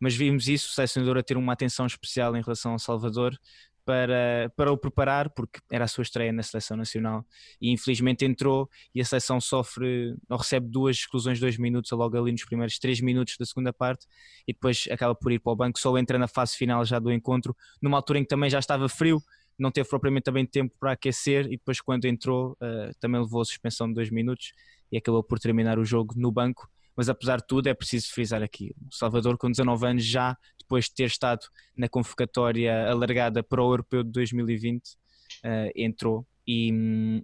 mas 0.00 0.14
vimos 0.14 0.48
isso, 0.48 0.68
o 0.68 0.72
selecionador 0.72 1.16
a 1.16 1.22
ter 1.22 1.36
uma 1.36 1.52
atenção 1.52 1.86
especial 1.86 2.36
em 2.36 2.42
relação 2.42 2.72
ao 2.72 2.78
Salvador 2.78 3.38
para, 3.84 4.52
para 4.56 4.72
o 4.72 4.76
preparar, 4.76 5.30
porque 5.30 5.60
era 5.70 5.84
a 5.84 5.88
sua 5.88 6.02
estreia 6.02 6.32
na 6.32 6.42
seleção 6.42 6.76
nacional 6.76 7.24
e 7.60 7.70
infelizmente 7.70 8.24
entrou 8.24 8.68
e 8.94 9.00
a 9.00 9.04
seleção 9.04 9.40
sofre, 9.40 10.16
ou 10.28 10.36
recebe 10.36 10.68
duas 10.68 10.96
exclusões 10.96 11.38
dois 11.38 11.56
minutos 11.56 11.90
logo 11.92 12.18
ali 12.18 12.32
nos 12.32 12.44
primeiros 12.44 12.78
três 12.78 13.00
minutos 13.00 13.36
da 13.38 13.44
segunda 13.46 13.72
parte 13.72 14.06
e 14.48 14.52
depois 14.52 14.88
acaba 14.90 15.14
por 15.14 15.30
ir 15.32 15.38
para 15.38 15.52
o 15.52 15.56
banco, 15.56 15.78
só 15.78 15.96
entra 15.96 16.18
na 16.18 16.26
fase 16.28 16.56
final 16.56 16.84
já 16.84 16.98
do 16.98 17.12
encontro, 17.12 17.56
numa 17.80 17.98
altura 17.98 18.18
em 18.18 18.22
que 18.22 18.28
também 18.28 18.50
já 18.50 18.58
estava 18.58 18.88
frio, 18.88 19.22
não 19.58 19.70
teve 19.70 19.88
propriamente 19.88 20.24
também 20.24 20.46
tempo 20.46 20.74
para 20.78 20.92
aquecer 20.92 21.46
e 21.46 21.56
depois 21.56 21.80
quando 21.80 22.04
entrou 22.06 22.52
uh, 22.52 22.94
também 23.00 23.20
levou 23.20 23.40
a 23.40 23.44
suspensão 23.44 23.88
de 23.88 23.94
dois 23.94 24.10
minutos 24.10 24.52
e 24.90 24.96
acabou 24.96 25.22
por 25.22 25.38
terminar 25.38 25.78
o 25.78 25.84
jogo 25.84 26.14
no 26.16 26.30
banco 26.32 26.68
mas 26.96 27.08
apesar 27.08 27.38
de 27.38 27.46
tudo 27.46 27.68
é 27.68 27.74
preciso 27.74 28.12
frisar 28.12 28.42
aqui, 28.42 28.74
o 28.90 28.94
Salvador 28.94 29.36
com 29.36 29.50
19 29.50 29.86
anos 29.86 30.04
já, 30.04 30.36
depois 30.58 30.84
de 30.84 30.94
ter 30.94 31.04
estado 31.04 31.46
na 31.76 31.88
convocatória 31.88 32.88
alargada 32.88 33.42
para 33.42 33.62
o 33.62 33.72
Europeu 33.72 34.02
de 34.02 34.10
2020, 34.10 34.80
uh, 34.86 34.94
eh, 35.42 35.72
entrou 35.76 36.26
e, 36.46 37.22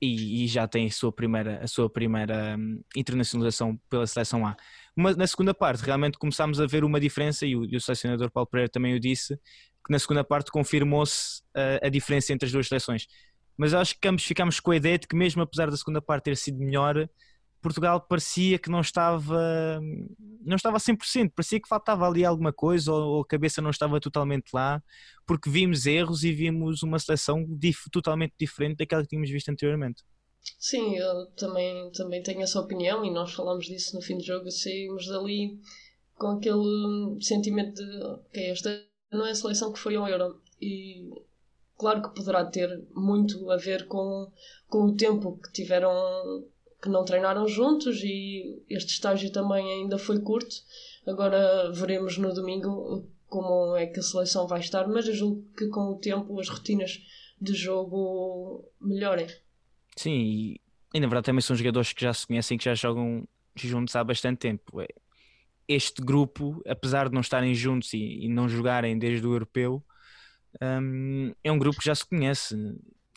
e, 0.00 0.44
e, 0.44 0.46
já 0.46 0.68
tem 0.68 0.86
a 0.86 0.90
sua 0.90 1.12
primeira, 1.12 1.62
a 1.62 1.66
sua 1.66 1.90
primeira 1.90 2.56
um, 2.58 2.80
internacionalização 2.96 3.78
pela 3.88 4.06
seleção 4.06 4.46
A. 4.46 4.56
uma, 4.96 5.12
na 5.14 5.26
segunda 5.26 5.52
parte 5.52 5.82
realmente 5.82 6.18
começámos 6.18 6.60
a 6.60 6.66
ver 6.66 6.84
uma 6.84 7.00
diferença 7.00 7.44
e 7.46 7.56
o, 7.56 7.64
e 7.64 7.76
o 7.76 7.80
selecionador 7.80 8.30
Paulo 8.30 8.46
Pereira 8.46 8.70
também 8.70 8.94
o 8.94 9.00
disse, 9.00 9.38
que 9.84 9.92
na 9.92 9.98
segunda 9.98 10.24
parte 10.24 10.50
confirmou-se 10.50 11.42
a, 11.54 11.86
a, 11.86 11.88
diferença 11.88 12.32
entre 12.32 12.46
as 12.46 12.52
duas 12.52 12.68
seleções. 12.68 13.06
Mas 13.56 13.74
acho 13.74 13.98
que 14.00 14.08
ambos 14.08 14.24
ficámos 14.24 14.58
com 14.58 14.70
a 14.70 14.76
ideia 14.76 14.98
de 14.98 15.06
que 15.06 15.14
mesmo 15.14 15.42
apesar 15.42 15.70
da 15.70 15.76
segunda 15.76 16.00
parte 16.00 16.24
ter 16.24 16.36
sido 16.36 16.58
melhor, 16.58 17.08
Portugal 17.60 18.00
parecia 18.00 18.58
que 18.58 18.68
não 18.68 18.80
estava 18.80 19.80
não 20.44 20.56
estava 20.56 20.76
a 20.76 20.80
100%, 20.80 21.32
parecia 21.34 21.58
que 21.58 21.68
faltava 21.68 22.06
ali 22.06 22.24
alguma 22.24 22.52
coisa 22.52 22.92
ou, 22.92 23.16
ou 23.16 23.20
a 23.22 23.26
cabeça 23.26 23.62
não 23.62 23.70
estava 23.70 23.98
totalmente 23.98 24.50
lá, 24.52 24.82
porque 25.26 25.48
vimos 25.48 25.86
erros 25.86 26.24
e 26.24 26.32
vimos 26.32 26.82
uma 26.82 26.98
seleção 26.98 27.46
dif 27.48 27.88
totalmente 27.90 28.34
diferente 28.38 28.78
daquela 28.78 29.02
que 29.02 29.08
tínhamos 29.08 29.30
visto 29.30 29.48
anteriormente. 29.48 30.02
Sim, 30.58 30.96
eu 30.96 31.26
também, 31.36 31.90
também 31.92 32.22
tenho 32.22 32.42
essa 32.42 32.60
opinião 32.60 33.02
e 33.02 33.10
nós 33.10 33.32
falamos 33.32 33.64
disso 33.64 33.96
no 33.96 34.02
fim 34.02 34.18
do 34.18 34.24
jogo, 34.24 34.50
saímos 34.50 35.06
dali 35.06 35.58
com 36.16 36.28
aquele 36.32 37.18
sentimento 37.22 37.82
de 37.82 38.02
ok, 38.02 38.50
esta 38.50 38.93
não 39.14 39.26
é 39.26 39.30
a 39.30 39.34
seleção 39.34 39.72
que 39.72 39.78
foi 39.78 39.96
ao 39.96 40.08
Euro 40.08 40.40
e 40.60 41.10
claro 41.76 42.02
que 42.02 42.14
poderá 42.14 42.44
ter 42.44 42.82
muito 42.94 43.50
a 43.50 43.56
ver 43.56 43.86
com, 43.86 44.30
com 44.68 44.84
o 44.84 44.96
tempo 44.96 45.38
que 45.42 45.52
tiveram 45.52 45.92
que 46.82 46.88
não 46.90 47.04
treinaram 47.04 47.48
juntos 47.48 48.02
e 48.02 48.62
este 48.68 48.92
estágio 48.92 49.32
também 49.32 49.66
ainda 49.72 49.96
foi 49.96 50.20
curto. 50.20 50.54
Agora 51.06 51.72
veremos 51.72 52.18
no 52.18 52.32
domingo 52.34 53.08
como 53.26 53.74
é 53.74 53.86
que 53.86 54.00
a 54.00 54.02
seleção 54.02 54.46
vai 54.46 54.60
estar, 54.60 54.86
mas 54.86 55.08
eu 55.08 55.14
julgo 55.14 55.44
que 55.56 55.66
com 55.68 55.92
o 55.92 55.98
tempo 55.98 56.38
as 56.38 56.48
rotinas 56.48 57.02
de 57.40 57.54
jogo 57.54 58.70
melhorem. 58.78 59.26
Sim, 59.96 60.12
e, 60.12 60.60
e 60.92 61.00
na 61.00 61.06
verdade 61.06 61.24
também 61.24 61.40
são 61.40 61.56
jogadores 61.56 61.92
que 61.92 62.02
já 62.02 62.12
se 62.12 62.26
conhecem, 62.26 62.58
que 62.58 62.64
já 62.64 62.74
jogam 62.74 63.26
juntos 63.56 63.96
há 63.96 64.04
bastante 64.04 64.38
tempo. 64.38 64.80
Este 65.68 66.02
grupo, 66.02 66.62
apesar 66.66 67.08
de 67.08 67.14
não 67.14 67.20
estarem 67.20 67.54
juntos 67.54 67.92
e, 67.94 68.24
e 68.24 68.28
não 68.28 68.48
jogarem 68.48 68.98
desde 68.98 69.26
o 69.26 69.32
europeu, 69.32 69.84
um, 70.62 71.32
é 71.42 71.50
um 71.50 71.58
grupo 71.58 71.78
que 71.78 71.86
já 71.86 71.94
se 71.94 72.06
conhece 72.06 72.54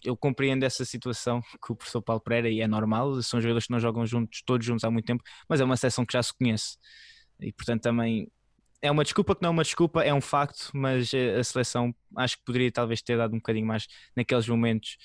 eu 0.04 0.16
compreendo 0.16 0.64
essa 0.64 0.86
situação 0.86 1.42
que 1.64 1.72
o 1.72 1.76
professor 1.76 2.02
Paulo 2.02 2.22
Pereira 2.22 2.50
e 2.50 2.62
é 2.62 2.68
normal, 2.68 3.22
são 3.22 3.42
jogadores 3.42 3.68
que 3.68 3.74
não 3.74 3.80
jogam 3.80 4.06
juntos, 4.06 4.42
todos 4.46 4.66
juntos 4.66 4.84
há 4.84 4.92
muito 4.92 5.06
tempo, 5.06 5.24
mas 5.50 5.60
é 5.60 5.66
uma 5.66 5.78
seleção 5.78 6.06
que 6.06 6.14
já 6.14 6.24
se 6.24 6.34
conhece 6.38 6.78
e 7.40 7.52
portanto 7.52 7.82
também 7.82 8.32
é 8.82 8.92
uma 8.92 9.04
desculpa 9.04 9.36
que 9.36 9.42
não 9.42 9.50
é 9.50 9.52
uma 9.52 9.64
desculpa, 9.64 10.04
é 10.04 10.14
um 10.14 10.22
facto, 10.22 10.70
mas 10.74 11.14
eh, 11.14 11.36
a 11.40 11.44
seleção 11.44 11.96
acho 12.16 12.38
que 12.38 12.44
poderia 12.46 12.72
talvez 12.72 13.02
ter 13.02 13.18
dado 13.18 13.34
um 13.34 13.38
bocadinho 13.38 13.66
mais 13.66 13.88
naqueles 14.16 14.48
momentos. 14.48 14.98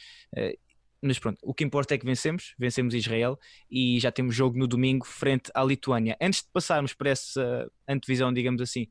Mas 1.02 1.18
pronto, 1.18 1.38
o 1.42 1.52
que 1.52 1.64
importa 1.64 1.94
é 1.94 1.98
que 1.98 2.06
vencemos, 2.06 2.54
vencemos 2.56 2.94
Israel 2.94 3.36
e 3.68 3.98
já 3.98 4.12
temos 4.12 4.36
jogo 4.36 4.56
no 4.56 4.68
domingo 4.68 5.04
frente 5.04 5.50
à 5.52 5.64
Lituânia. 5.64 6.16
Antes 6.20 6.42
de 6.42 6.48
passarmos 6.52 6.94
para 6.94 7.10
essa 7.10 7.68
antevisão, 7.88 8.32
digamos 8.32 8.62
assim, 8.62 8.86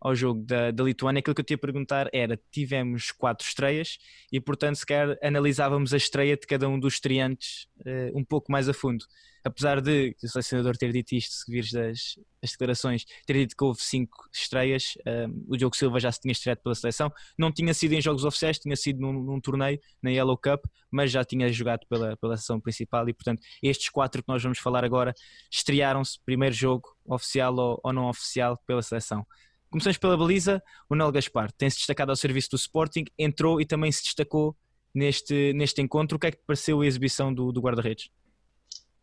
ao 0.00 0.14
jogo 0.14 0.42
da, 0.42 0.70
da 0.70 0.82
Lituânia, 0.82 1.20
aquilo 1.20 1.34
que 1.34 1.42
eu 1.42 1.44
te 1.44 1.50
ia 1.52 1.58
perguntar 1.58 2.08
era: 2.12 2.40
tivemos 2.50 3.12
quatro 3.12 3.46
estreias 3.46 3.98
e, 4.32 4.40
portanto, 4.40 4.76
se 4.76 4.86
analisávamos 5.22 5.92
a 5.92 5.98
estreia 5.98 6.36
de 6.36 6.46
cada 6.46 6.66
um 6.66 6.80
dos 6.80 6.94
estreantes 6.94 7.68
uh, 7.80 8.18
um 8.18 8.24
pouco 8.24 8.50
mais 8.50 8.68
a 8.68 8.72
fundo. 8.72 9.04
Apesar 9.44 9.80
de 9.80 10.14
o 10.22 10.28
selecionador 10.28 10.76
ter 10.76 10.92
dito 10.92 11.14
isto, 11.14 11.32
se 11.32 11.50
vires 11.50 11.70
das, 11.72 12.18
das 12.42 12.50
declarações, 12.50 13.04
ter 13.26 13.34
dito 13.34 13.56
que 13.56 13.64
houve 13.64 13.80
cinco 13.80 14.28
estreias, 14.32 14.94
um, 15.06 15.10
eh, 15.10 15.26
o 15.48 15.56
Diogo 15.56 15.76
Silva 15.76 15.98
já 15.98 16.12
se 16.12 16.20
tinha 16.20 16.32
estreado 16.32 16.60
pela 16.62 16.74
seleção, 16.74 17.10
não 17.38 17.50
tinha 17.50 17.72
sido 17.72 17.92
em 17.92 18.00
jogos 18.00 18.24
oficiais, 18.24 18.58
tinha 18.58 18.76
sido 18.76 19.00
num, 19.00 19.12
num 19.12 19.40
torneio, 19.40 19.80
na 20.02 20.10
Yellow 20.10 20.36
Cup, 20.36 20.64
mas 20.90 21.10
já 21.10 21.24
tinha 21.24 21.50
jogado 21.52 21.86
pela, 21.88 22.16
pela 22.16 22.36
seleção 22.36 22.60
principal 22.60 23.08
e, 23.08 23.14
portanto, 23.14 23.40
estes 23.62 23.88
quatro 23.88 24.22
que 24.22 24.28
nós 24.28 24.42
vamos 24.42 24.58
falar 24.58 24.84
agora 24.84 25.14
estrearam-se, 25.50 26.18
primeiro 26.24 26.54
jogo 26.54 26.88
oficial 27.06 27.54
ou, 27.56 27.80
ou 27.82 27.92
não 27.92 28.08
oficial, 28.08 28.58
pela 28.66 28.82
seleção. 28.82 29.26
Começamos 29.70 29.98
pela 29.98 30.16
baliza, 30.16 30.60
o 30.88 30.96
Nel 30.96 31.12
Gaspar 31.12 31.52
tem-se 31.52 31.76
destacado 31.76 32.10
ao 32.10 32.16
serviço 32.16 32.50
do 32.50 32.56
Sporting, 32.56 33.04
entrou 33.16 33.60
e 33.60 33.64
também 33.64 33.92
se 33.92 34.02
destacou 34.02 34.56
neste, 34.94 35.52
neste 35.52 35.80
encontro. 35.80 36.16
O 36.16 36.18
que 36.18 36.26
é 36.26 36.30
que 36.32 36.38
te 36.38 36.44
pareceu 36.44 36.80
a 36.80 36.86
exibição 36.86 37.32
do, 37.32 37.52
do 37.52 37.60
guarda-redes? 37.60 38.10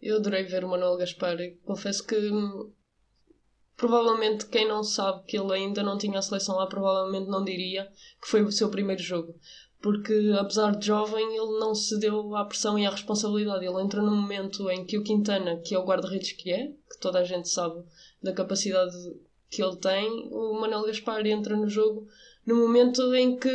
Eu 0.02 0.18
adorei 0.18 0.44
ver 0.44 0.64
o 0.64 0.70
Manuel 0.70 0.98
Gaspar 0.98 1.40
e 1.40 1.56
confesso 1.66 2.06
que 2.06 2.16
hum, 2.16 2.72
provavelmente 3.76 4.46
quem 4.48 4.68
não 4.68 4.84
sabe 4.84 5.24
que 5.26 5.38
ele 5.38 5.54
ainda 5.54 5.82
não 5.84 5.98
tinha 5.98 6.20
a 6.20 6.22
seleção 6.22 6.56
lá 6.56 6.68
provavelmente 6.68 7.30
não 7.30 7.44
diria 7.44 7.92
que 8.22 8.28
foi 8.28 8.44
o 8.44 8.52
seu 8.52 8.70
primeiro 8.70 9.02
jogo. 9.02 9.36
Porque 9.82 10.34
apesar 10.40 10.76
de 10.76 10.88
jovem 10.88 11.36
ele 11.36 11.60
não 11.60 11.74
se 11.76 12.00
deu 12.00 12.36
à 12.36 12.46
pressão 12.46 12.78
e 12.78 12.86
à 12.86 12.90
responsabilidade. 12.90 13.66
Ele 13.66 13.82
entra 13.82 14.02
num 14.02 14.16
momento 14.16 14.70
em 14.70 14.86
que 14.86 14.98
o 14.98 15.04
Quintana, 15.04 15.58
que 15.58 15.76
é 15.76 15.80
o 15.80 15.86
guarda-redes 15.86 16.32
que 16.32 16.52
é, 16.52 16.68
que 16.68 17.00
toda 17.00 17.20
a 17.20 17.24
gente 17.24 17.48
sabe 17.48 17.84
da 18.22 18.34
capacidade 18.34 18.96
que 19.50 19.64
ele 19.64 19.78
tem, 19.78 20.30
o 20.32 20.60
Manuel 20.60 20.86
Gaspar 20.86 21.26
entra 21.26 21.56
no 21.56 21.70
jogo 21.70 22.08
no 22.46 22.56
momento 22.56 23.14
em 23.14 23.38
que 23.38 23.50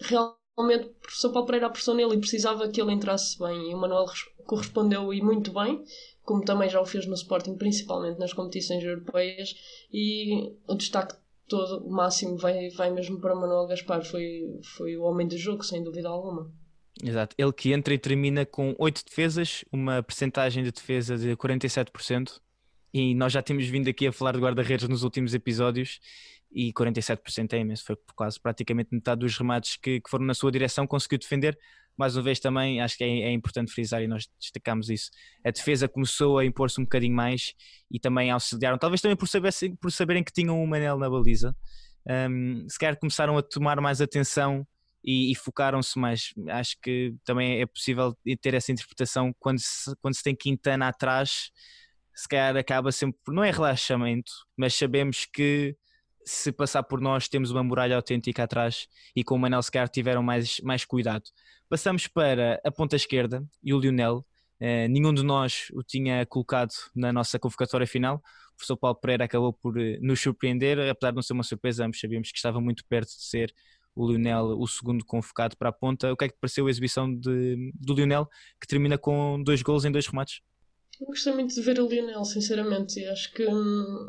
realmente 0.00 0.35
o 0.56 0.94
professor 1.00 1.32
Paulo 1.32 1.46
Pereira 1.46 1.66
apressou 1.66 1.94
nele 1.94 2.14
e 2.14 2.18
precisava 2.18 2.68
que 2.68 2.80
ele 2.80 2.92
entrasse 2.92 3.38
bem. 3.38 3.70
E 3.70 3.74
o 3.74 3.78
Manuel 3.78 4.06
correspondeu 4.46 5.12
e 5.12 5.20
muito 5.20 5.52
bem, 5.52 5.84
como 6.22 6.44
também 6.44 6.68
já 6.68 6.80
o 6.80 6.86
fez 6.86 7.06
no 7.06 7.14
Sporting, 7.14 7.56
principalmente 7.56 8.18
nas 8.18 8.32
competições 8.32 8.82
europeias. 8.82 9.54
E 9.92 10.54
o 10.66 10.74
destaque 10.74 11.14
todo, 11.46 11.84
o 11.84 11.90
máximo, 11.90 12.38
vai, 12.38 12.70
vai 12.70 12.90
mesmo 12.90 13.20
para 13.20 13.34
Manuel 13.34 13.66
Gaspar. 13.66 14.04
Foi, 14.04 14.58
foi 14.76 14.96
o 14.96 15.02
homem 15.02 15.28
do 15.28 15.36
jogo, 15.36 15.62
sem 15.62 15.84
dúvida 15.84 16.08
alguma. 16.08 16.50
Exato, 17.04 17.34
ele 17.36 17.52
que 17.52 17.74
entra 17.74 17.92
e 17.92 17.98
termina 17.98 18.46
com 18.46 18.74
8 18.78 19.04
defesas, 19.04 19.62
uma 19.70 20.02
percentagem 20.02 20.64
de 20.64 20.72
defesa 20.72 21.18
de 21.18 21.36
47%, 21.36 22.40
e 22.94 23.14
nós 23.14 23.34
já 23.34 23.42
temos 23.42 23.66
vindo 23.66 23.90
aqui 23.90 24.06
a 24.06 24.12
falar 24.12 24.32
de 24.32 24.38
guarda-redes 24.38 24.88
nos 24.88 25.02
últimos 25.02 25.34
episódios 25.34 26.00
e 26.56 26.72
47% 26.72 27.52
é 27.52 27.58
imenso, 27.58 27.84
foi 27.84 27.98
quase 28.14 28.40
praticamente 28.40 28.88
metade 28.90 29.20
dos 29.20 29.36
remates 29.36 29.76
que, 29.76 30.00
que, 30.00 30.08
foram 30.08 30.24
na 30.24 30.32
sua 30.32 30.50
direção 30.50 30.86
conseguiu 30.86 31.18
defender. 31.18 31.58
Mais 31.98 32.16
uma 32.16 32.22
vez 32.22 32.40
também 32.40 32.80
acho 32.80 32.96
que 32.96 33.04
é, 33.04 33.08
é 33.08 33.32
importante 33.32 33.70
frisar 33.70 34.02
e 34.02 34.06
nós 34.06 34.26
destacamos 34.40 34.88
isso. 34.88 35.10
A 35.44 35.50
defesa 35.50 35.86
começou 35.86 36.38
a 36.38 36.46
impor-se 36.46 36.80
um 36.80 36.84
bocadinho 36.84 37.14
mais 37.14 37.52
e 37.90 38.00
também 38.00 38.30
auxiliaram, 38.30 38.78
talvez 38.78 39.02
também 39.02 39.16
por, 39.16 39.28
saber, 39.28 39.52
por 39.78 39.92
saberem 39.92 40.24
que 40.24 40.32
tinham 40.32 40.58
um 40.58 40.66
Manel 40.66 40.96
na 40.96 41.10
baliza, 41.10 41.54
um, 42.30 42.66
se 42.66 42.78
calhar 42.78 42.98
começaram 42.98 43.36
a 43.36 43.42
tomar 43.42 43.78
mais 43.82 44.00
atenção 44.00 44.66
e, 45.04 45.32
e 45.32 45.34
focaram-se 45.34 45.98
mais. 45.98 46.32
Acho 46.48 46.74
que 46.82 47.14
também 47.22 47.60
é 47.60 47.66
possível 47.66 48.16
ter 48.40 48.54
essa 48.54 48.72
interpretação 48.72 49.30
quando 49.38 49.58
se, 49.60 49.94
quando 50.00 50.14
se 50.14 50.22
tem 50.22 50.34
Quintana 50.34 50.88
atrás 50.88 51.50
se 52.14 52.26
calhar 52.26 52.56
acaba 52.56 52.90
sempre 52.90 53.18
não 53.28 53.44
é 53.44 53.50
relaxamento, 53.50 54.32
mas 54.56 54.74
sabemos 54.74 55.26
que 55.30 55.76
se 56.26 56.50
passar 56.50 56.82
por 56.82 57.00
nós 57.00 57.28
temos 57.28 57.52
uma 57.52 57.62
muralha 57.62 57.94
autêntica 57.94 58.42
atrás 58.42 58.88
e 59.14 59.22
com 59.22 59.36
o 59.36 59.38
Manel 59.38 59.60
tiveram 59.92 60.24
mais, 60.24 60.58
mais 60.60 60.84
cuidado. 60.84 61.22
Passamos 61.68 62.08
para 62.08 62.60
a 62.64 62.70
ponta 62.70 62.96
esquerda 62.96 63.46
e 63.62 63.72
o 63.72 63.78
Lionel. 63.78 64.26
Eh, 64.58 64.88
nenhum 64.88 65.14
de 65.14 65.22
nós 65.22 65.68
o 65.72 65.84
tinha 65.84 66.26
colocado 66.26 66.72
na 66.94 67.12
nossa 67.12 67.38
convocatória 67.38 67.86
final. 67.86 68.16
O 68.16 68.56
professor 68.56 68.76
Paulo 68.76 68.96
Pereira 68.96 69.24
acabou 69.24 69.52
por 69.52 69.78
eh, 69.78 69.98
nos 70.00 70.20
surpreender, 70.20 70.80
apesar 70.90 71.10
de 71.10 71.14
não 71.14 71.22
ser 71.22 71.32
uma 71.32 71.44
surpresa, 71.44 71.84
ambos 71.84 72.00
sabíamos 72.00 72.32
que 72.32 72.38
estava 72.38 72.60
muito 72.60 72.84
perto 72.86 73.08
de 73.08 73.24
ser 73.24 73.54
o 73.94 74.10
Lionel 74.10 74.58
o 74.58 74.66
segundo 74.66 75.04
convocado 75.04 75.56
para 75.56 75.68
a 75.68 75.72
ponta. 75.72 76.12
O 76.12 76.16
que 76.16 76.24
é 76.24 76.28
que 76.28 76.34
te 76.34 76.40
pareceu 76.40 76.66
a 76.66 76.70
exibição 76.70 77.14
de, 77.14 77.72
do 77.74 77.94
Lionel, 77.94 78.28
que 78.60 78.66
termina 78.66 78.98
com 78.98 79.40
dois 79.44 79.62
gols 79.62 79.84
em 79.84 79.92
dois 79.92 80.08
remates? 80.08 80.40
Eu 81.00 81.06
gostei 81.06 81.32
muito 81.32 81.54
de 81.54 81.60
ver 81.60 81.78
o 81.78 81.88
Lionel, 81.88 82.24
sinceramente, 82.24 82.98
e 82.98 83.06
acho 83.06 83.32
que 83.32 83.46
um, 83.46 84.08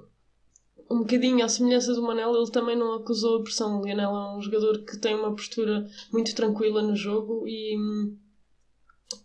um 0.90 1.00
bocadinho 1.00 1.44
à 1.44 1.50
semelhança 1.50 1.94
do 1.94 2.02
Manel, 2.02 2.36
ele 2.36 2.52
também 2.52 2.76
não 2.76 2.94
acusou 2.94 3.40
a 3.40 3.44
pressão. 3.44 3.80
O 3.80 3.86
Lionel 3.86 4.10
é 4.10 4.38
um 4.38 4.42
jogador 4.42 4.84
que 4.86 4.98
tem 4.98 5.16
uma 5.16 5.36
postura 5.36 5.88
muito 6.12 6.34
tranquila 6.34 6.82
no 6.82 6.96
jogo 6.96 7.48
e, 7.48 7.76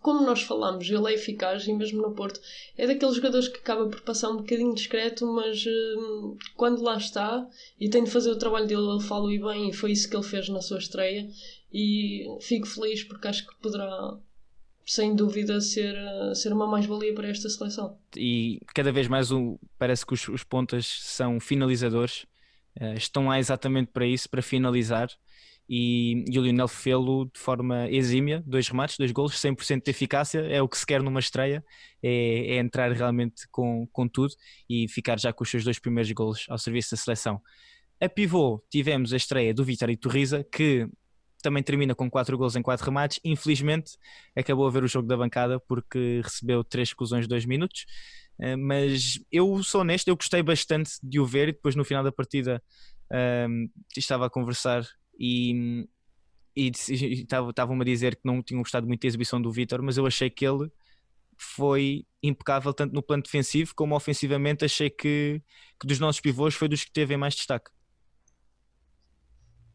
como 0.01 0.25
nós 0.25 0.43
falamos, 0.43 0.89
ele 0.91 1.11
é 1.11 1.15
eficaz 1.15 1.67
e 1.67 1.73
mesmo 1.73 2.03
no 2.03 2.15
Porto 2.15 2.41
é 2.77 2.87
daqueles 2.87 3.15
jogadores 3.15 3.49
que 3.49 3.59
acaba 3.59 3.89
por 3.89 4.01
passar 4.01 4.31
um 4.31 4.39
bocadinho 4.39 4.75
discreto, 4.75 5.27
mas 5.27 5.65
hum, 5.67 6.37
quando 6.57 6.83
lá 6.83 6.97
está 6.97 7.49
e 7.79 7.89
tem 7.89 8.05
de 8.05 8.11
fazer 8.11 8.31
o 8.31 8.39
trabalho 8.39 8.67
dele, 8.67 8.83
ele 8.83 9.03
fala 9.03 9.33
e 9.33 9.39
bem, 9.39 9.71
e 9.71 9.73
foi 9.73 9.93
isso 9.93 10.09
que 10.09 10.17
ele 10.17 10.25
fez 10.25 10.49
na 10.49 10.61
sua 10.61 10.79
estreia. 10.79 11.29
E 11.73 12.27
fico 12.41 12.67
feliz 12.67 13.03
porque 13.05 13.29
acho 13.29 13.47
que 13.47 13.55
poderá 13.63 14.19
sem 14.95 15.15
dúvida 15.15 15.59
ser, 15.61 15.95
eh, 15.97 16.35
ser 16.35 16.53
uma 16.53 16.67
mais-valia 16.67 17.15
para 17.15 17.29
esta 17.29 17.49
seleção. 17.49 17.99
E 18.15 18.61
cada 18.75 18.93
vez 18.93 19.09
mais 19.09 19.33
o, 19.33 19.59
parece 19.79 20.05
que 20.05 20.13
os, 20.13 20.29
os 20.29 20.45
pontas 20.45 20.87
são 20.87 21.41
finalizadores, 21.41 22.27
uh, 22.79 22.93
estão 22.95 23.29
lá 23.29 23.39
exatamente 23.39 23.91
para 23.91 24.07
isso, 24.07 24.29
para 24.29 24.43
finalizar. 24.43 25.09
E, 25.67 26.25
e 26.31 26.39
o 26.39 26.43
Lionel 26.43 26.69
fê-lo 26.69 27.25
de 27.33 27.41
forma 27.41 27.89
exímia, 27.89 28.43
dois 28.47 28.69
remates, 28.69 28.99
dois 28.99 29.13
golos, 29.13 29.33
100% 29.35 29.83
de 29.83 29.91
eficácia, 29.91 30.41
é 30.41 30.61
o 30.61 30.69
que 30.69 30.77
se 30.77 30.85
quer 30.85 31.03
numa 31.03 31.21
estreia, 31.21 31.65
é, 32.03 32.57
é, 32.57 32.59
entrar 32.59 32.93
realmente 32.93 33.49
com, 33.51 33.89
com 33.91 34.07
tudo 34.07 34.35
e 34.69 34.87
ficar 34.89 35.19
já 35.19 35.33
com 35.33 35.43
os 35.43 35.51
seus 35.51 35.65
dois 35.65 35.79
primeiros 35.79 36.13
golos 36.13 36.45
ao 36.51 36.59
serviço 36.59 36.91
da 36.91 36.97
seleção. 36.99 37.41
A 37.99 38.09
pivô 38.11 38.63
tivemos 38.71 39.15
a 39.15 39.17
estreia 39.17 39.55
do 39.55 39.65
Vitória 39.65 39.97
Torriza, 39.97 40.45
que 40.45 40.87
também 41.43 41.63
termina 41.63 41.95
com 41.95 42.11
4 42.11 42.37
gols 42.39 42.57
em 42.57 42.63
4 42.63 42.87
remates. 42.87 43.21
Infelizmente, 43.25 43.93
acabou 44.37 44.67
a 44.67 44.71
ver 44.71 44.85
o 44.85 44.89
jogo 44.89 45.07
da 45.09 45.17
bancada 45.17 45.61
porque 45.61 46.21
recebeu 46.23 46.65
3 46.65 46.89
exclusões 46.89 47.25
de 47.25 47.29
2 47.29 47.45
minutos. 47.45 47.85
Uh, 48.39 48.57
mas 48.57 49.21
eu 49.31 49.63
sou 49.63 49.83
honesto, 49.83 50.09
eu 50.09 50.17
gostei 50.17 50.43
bastante 50.43 50.93
de 51.03 51.21
o 51.21 51.27
ver 51.27 51.49
e 51.49 51.53
depois 51.53 51.77
no 51.77 51.85
final 51.85 52.03
da 52.03 52.11
partida 52.11 52.63
um, 53.49 53.69
estava 53.97 54.27
a 54.27 54.31
conversar 54.31 54.87
e, 55.19 55.87
e, 56.57 56.71
estavam-me 56.71 57.83
a 57.83 57.85
dizer 57.85 58.17
que 58.17 58.23
não 58.25 58.43
tinham 58.43 58.63
gostado 58.63 58.87
muito 58.87 59.03
da 59.03 59.07
exibição 59.07 59.41
do 59.41 59.53
Vitor, 59.53 59.83
mas 59.83 59.99
eu 59.99 60.07
achei 60.07 60.31
que 60.31 60.47
ele 60.47 60.71
foi 61.39 62.07
impecável 62.23 62.73
tanto 62.73 62.95
no 62.95 63.03
plano 63.03 63.23
defensivo 63.23 63.75
como 63.75 63.97
ofensivamente. 63.97 64.65
Achei 64.65 64.89
que, 64.89 65.43
que 65.81 65.87
dos 65.87 65.99
nossos 65.99 66.21
pivôs 66.21 66.55
foi 66.55 66.69
dos 66.69 66.85
que 66.85 66.93
teve 66.93 67.17
mais 67.17 67.35
destaque. 67.35 67.71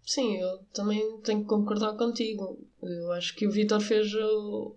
Sim, 0.07 0.37
eu 0.37 0.59
também 0.73 1.19
tenho 1.19 1.41
que 1.41 1.47
concordar 1.49 1.97
contigo. 1.97 2.65
Eu 2.81 3.11
acho 3.11 3.35
que 3.35 3.45
o 3.45 3.51
Vitor 3.51 3.81
fez 3.81 4.07
um 4.15 4.73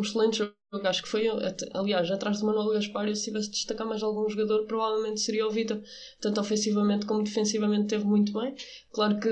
excelente 0.00 0.38
jogo. 0.38 0.54
Acho 0.84 1.02
que 1.02 1.08
foi, 1.08 1.26
aliás, 1.74 2.08
atrás 2.08 2.38
do 2.38 2.46
Manuel 2.46 2.74
Gaspar, 2.74 3.12
se 3.16 3.24
tivesse 3.24 3.48
de 3.48 3.56
destacar 3.56 3.84
mais 3.84 4.00
algum 4.00 4.28
jogador, 4.28 4.66
provavelmente 4.66 5.22
seria 5.22 5.44
o 5.44 5.50
Vitor. 5.50 5.82
Tanto 6.20 6.40
ofensivamente 6.40 7.04
como 7.04 7.24
defensivamente 7.24 7.88
teve 7.88 8.04
muito 8.04 8.32
bem. 8.32 8.54
Claro 8.92 9.18
que 9.18 9.28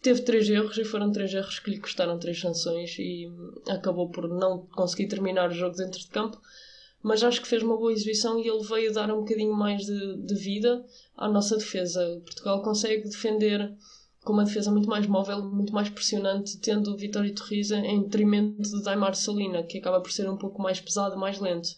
teve 0.00 0.22
três 0.22 0.48
erros 0.48 0.78
e 0.78 0.84
foram 0.84 1.12
três 1.12 1.34
erros 1.34 1.58
que 1.58 1.70
lhe 1.70 1.78
custaram 1.78 2.18
três 2.18 2.40
sanções 2.40 2.96
e 2.98 3.30
acabou 3.68 4.08
por 4.08 4.26
não 4.26 4.66
conseguir 4.68 5.06
terminar 5.06 5.50
o 5.50 5.54
jogo 5.54 5.76
dentro 5.76 6.00
de 6.00 6.08
campo. 6.08 6.40
Mas 7.02 7.22
acho 7.22 7.42
que 7.42 7.48
fez 7.48 7.62
uma 7.62 7.76
boa 7.76 7.92
exibição 7.92 8.38
e 8.38 8.48
ele 8.48 8.66
veio 8.66 8.90
dar 8.90 9.12
um 9.12 9.18
bocadinho 9.18 9.52
mais 9.52 9.84
de, 9.84 10.16
de 10.16 10.34
vida 10.34 10.82
à 11.14 11.28
nossa 11.28 11.58
defesa. 11.58 12.22
Portugal 12.24 12.62
consegue 12.62 13.06
defender 13.06 13.76
com 14.24 14.32
uma 14.32 14.44
defesa 14.44 14.70
muito 14.70 14.88
mais 14.88 15.06
móvel, 15.06 15.42
muito 15.42 15.72
mais 15.72 15.88
pressionante, 15.88 16.58
tendo 16.58 16.96
Vitório 16.96 17.34
Torriza 17.34 17.76
em 17.78 18.02
detrimento 18.02 18.62
de 18.62 18.82
Daimar 18.82 19.14
Salina, 19.14 19.62
que 19.62 19.78
acaba 19.78 20.00
por 20.00 20.12
ser 20.12 20.28
um 20.30 20.36
pouco 20.36 20.62
mais 20.62 20.80
pesado, 20.80 21.18
mais 21.18 21.40
lento. 21.40 21.70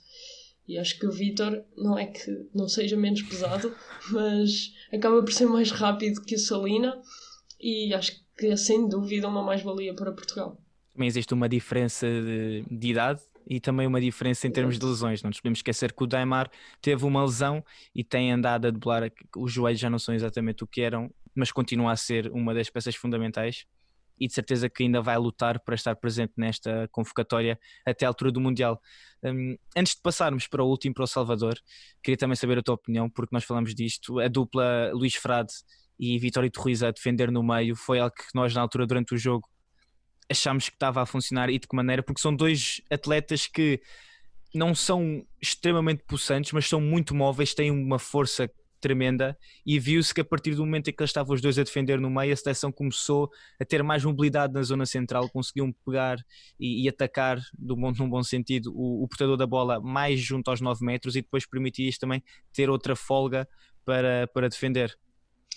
E 0.66 0.78
acho 0.78 0.98
que 0.98 1.06
o 1.06 1.12
Vitor 1.12 1.62
não 1.76 1.98
é 1.98 2.06
que 2.06 2.48
não 2.54 2.68
seja 2.68 2.96
menos 2.96 3.22
pesado, 3.22 3.74
mas 4.10 4.72
acaba 4.92 5.22
por 5.22 5.32
ser 5.32 5.46
mais 5.46 5.70
rápido 5.70 6.22
que 6.22 6.34
o 6.34 6.38
Salina 6.38 7.00
e 7.60 7.94
acho 7.94 8.22
que 8.36 8.46
é 8.46 8.56
sem 8.56 8.88
dúvida 8.88 9.28
uma 9.28 9.42
mais-valia 9.42 9.94
para 9.94 10.12
Portugal. 10.12 10.58
Também 10.92 11.08
existe 11.08 11.32
uma 11.32 11.48
diferença 11.48 12.06
de, 12.06 12.64
de 12.70 12.88
idade 12.88 13.20
e 13.48 13.60
também 13.60 13.86
uma 13.86 14.00
diferença 14.00 14.46
em 14.46 14.50
termos 14.50 14.78
de 14.78 14.84
lesões. 14.84 15.22
Não 15.22 15.28
nos 15.28 15.40
podemos 15.40 15.58
esquecer 15.58 15.92
que 15.92 16.02
o 16.02 16.06
Daimar 16.06 16.50
teve 16.80 17.04
uma 17.04 17.22
lesão 17.22 17.64
e 17.94 18.04
tem 18.04 18.32
andado 18.32 18.66
a 18.66 18.70
deblar, 18.70 19.10
os 19.36 19.52
joelhos 19.52 19.80
já 19.80 19.90
não 19.90 19.98
são 19.98 20.14
exatamente 20.14 20.62
o 20.62 20.66
que 20.66 20.80
eram, 20.80 21.10
mas 21.34 21.52
continua 21.52 21.92
a 21.92 21.96
ser 21.96 22.30
uma 22.30 22.54
das 22.54 22.70
peças 22.70 22.94
fundamentais 22.94 23.64
e 24.18 24.28
de 24.28 24.32
certeza 24.32 24.68
que 24.68 24.84
ainda 24.84 25.02
vai 25.02 25.16
lutar 25.18 25.58
para 25.60 25.74
estar 25.74 25.96
presente 25.96 26.32
nesta 26.36 26.88
convocatória 26.92 27.58
até 27.84 28.06
a 28.06 28.08
altura 28.08 28.30
do 28.30 28.40
Mundial. 28.40 28.80
Um, 29.22 29.56
antes 29.76 29.94
de 29.94 30.02
passarmos 30.02 30.46
para 30.46 30.62
o 30.62 30.68
último, 30.68 30.94
para 30.94 31.04
o 31.04 31.06
Salvador, 31.06 31.58
queria 32.02 32.16
também 32.16 32.36
saber 32.36 32.58
a 32.58 32.62
tua 32.62 32.74
opinião, 32.74 33.10
porque 33.10 33.34
nós 33.34 33.44
falamos 33.44 33.74
disto. 33.74 34.20
A 34.20 34.28
dupla 34.28 34.90
Luís 34.92 35.14
Frade 35.14 35.52
e 35.98 36.18
Vitória 36.18 36.50
Torres 36.50 36.82
a 36.82 36.90
defender 36.90 37.30
no 37.30 37.42
meio 37.42 37.74
foi 37.74 37.98
algo 37.98 38.14
que 38.14 38.24
nós 38.34 38.54
na 38.54 38.60
altura 38.60 38.86
durante 38.86 39.14
o 39.14 39.18
jogo 39.18 39.48
achámos 40.30 40.68
que 40.68 40.76
estava 40.76 41.02
a 41.02 41.06
funcionar 41.06 41.50
e 41.50 41.58
de 41.58 41.66
que 41.66 41.76
maneira, 41.76 42.02
porque 42.02 42.20
são 42.20 42.34
dois 42.34 42.80
atletas 42.90 43.46
que 43.46 43.80
não 44.54 44.74
são 44.74 45.26
extremamente 45.42 46.04
possantes, 46.06 46.52
mas 46.52 46.66
são 46.66 46.80
muito 46.80 47.14
móveis, 47.14 47.54
têm 47.54 47.70
uma 47.70 47.98
força 47.98 48.50
tremenda 48.84 49.34
e 49.64 49.78
viu-se 49.78 50.12
que 50.12 50.20
a 50.20 50.24
partir 50.24 50.54
do 50.54 50.62
momento 50.62 50.88
em 50.88 50.92
que 50.92 51.02
eles 51.02 51.08
estavam 51.08 51.34
os 51.34 51.40
dois 51.40 51.58
a 51.58 51.62
defender 51.62 51.98
no 51.98 52.10
meio, 52.10 52.34
a 52.34 52.36
seleção 52.36 52.70
começou 52.70 53.30
a 53.58 53.64
ter 53.64 53.82
mais 53.82 54.04
mobilidade 54.04 54.52
na 54.52 54.62
zona 54.62 54.84
central, 54.84 55.30
conseguiam 55.30 55.72
pegar 55.86 56.18
e, 56.60 56.84
e 56.84 56.88
atacar, 56.88 57.40
do 57.58 57.74
bom, 57.74 57.90
num 57.98 58.10
bom 58.10 58.22
sentido, 58.22 58.70
o, 58.76 59.02
o, 59.02 59.08
portador 59.08 59.38
da 59.38 59.46
bola 59.46 59.80
mais 59.80 60.20
junto 60.20 60.50
aos 60.50 60.60
9 60.60 60.84
metros 60.84 61.16
e 61.16 61.22
depois 61.22 61.46
permitia 61.46 61.88
isto 61.88 62.00
também 62.00 62.22
ter 62.52 62.68
outra 62.68 62.94
folga 62.94 63.48
para, 63.86 64.28
para 64.34 64.50
defender. 64.50 64.94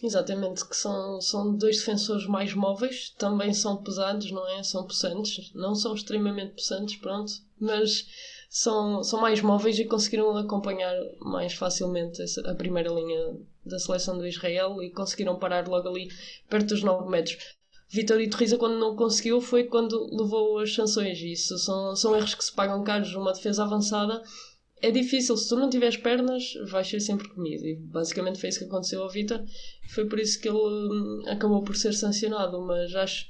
Exatamente, 0.01 0.65
que 0.65 0.75
são, 0.75 1.19
são 1.19 1.57
dois 1.57 1.79
defensores 1.79 2.27
mais 2.27 2.53
móveis, 2.53 3.09
também 3.17 3.53
são 3.53 3.83
pesados, 3.83 4.31
não 4.31 4.47
é? 4.47 4.63
São 4.63 4.87
possantes, 4.87 5.51
não 5.53 5.75
são 5.75 5.93
extremamente 5.93 6.53
possantes, 6.53 6.95
pronto, 6.95 7.33
mas 7.59 8.05
são, 8.49 9.03
são 9.03 9.21
mais 9.21 9.41
móveis 9.41 9.77
e 9.79 9.85
conseguiram 9.85 10.35
acompanhar 10.37 10.95
mais 11.19 11.53
facilmente 11.53 12.21
essa, 12.21 12.41
a 12.49 12.55
primeira 12.55 12.91
linha 12.91 13.37
da 13.65 13.79
seleção 13.79 14.17
do 14.17 14.25
Israel 14.25 14.81
e 14.81 14.91
conseguiram 14.91 15.37
parar 15.37 15.67
logo 15.67 15.89
ali 15.89 16.09
perto 16.49 16.67
dos 16.67 16.83
9 16.83 17.09
metros. 17.09 17.37
Vitor 17.89 18.19
e 18.19 18.29
Torriza, 18.29 18.57
quando 18.57 18.79
não 18.79 18.95
conseguiu, 18.95 19.39
foi 19.39 19.63
quando 19.63 20.13
levou 20.13 20.59
as 20.59 20.73
sanções. 20.73 21.19
Isso 21.21 21.57
são, 21.57 21.95
são 21.95 22.15
erros 22.15 22.35
que 22.35 22.43
se 22.43 22.53
pagam 22.53 22.83
caros. 22.83 23.13
Uma 23.15 23.31
defesa 23.31 23.63
avançada 23.63 24.21
é 24.81 24.91
difícil, 24.91 25.37
se 25.37 25.47
tu 25.47 25.55
não 25.55 25.69
tiveres 25.69 25.95
pernas, 25.95 26.53
vais 26.69 26.87
ser 26.87 26.99
sempre 26.99 27.29
comido. 27.29 27.65
E 27.65 27.75
basicamente 27.75 28.39
foi 28.39 28.49
isso 28.49 28.59
que 28.59 28.65
aconteceu 28.65 29.01
ao 29.01 29.09
Vitor. 29.09 29.41
Foi 29.89 30.05
por 30.05 30.19
isso 30.19 30.39
que 30.39 30.49
ele 30.49 30.57
hum, 30.57 31.23
acabou 31.27 31.63
por 31.63 31.77
ser 31.77 31.93
sancionado. 31.93 32.59
Mas 32.61 32.93
acho 32.93 33.25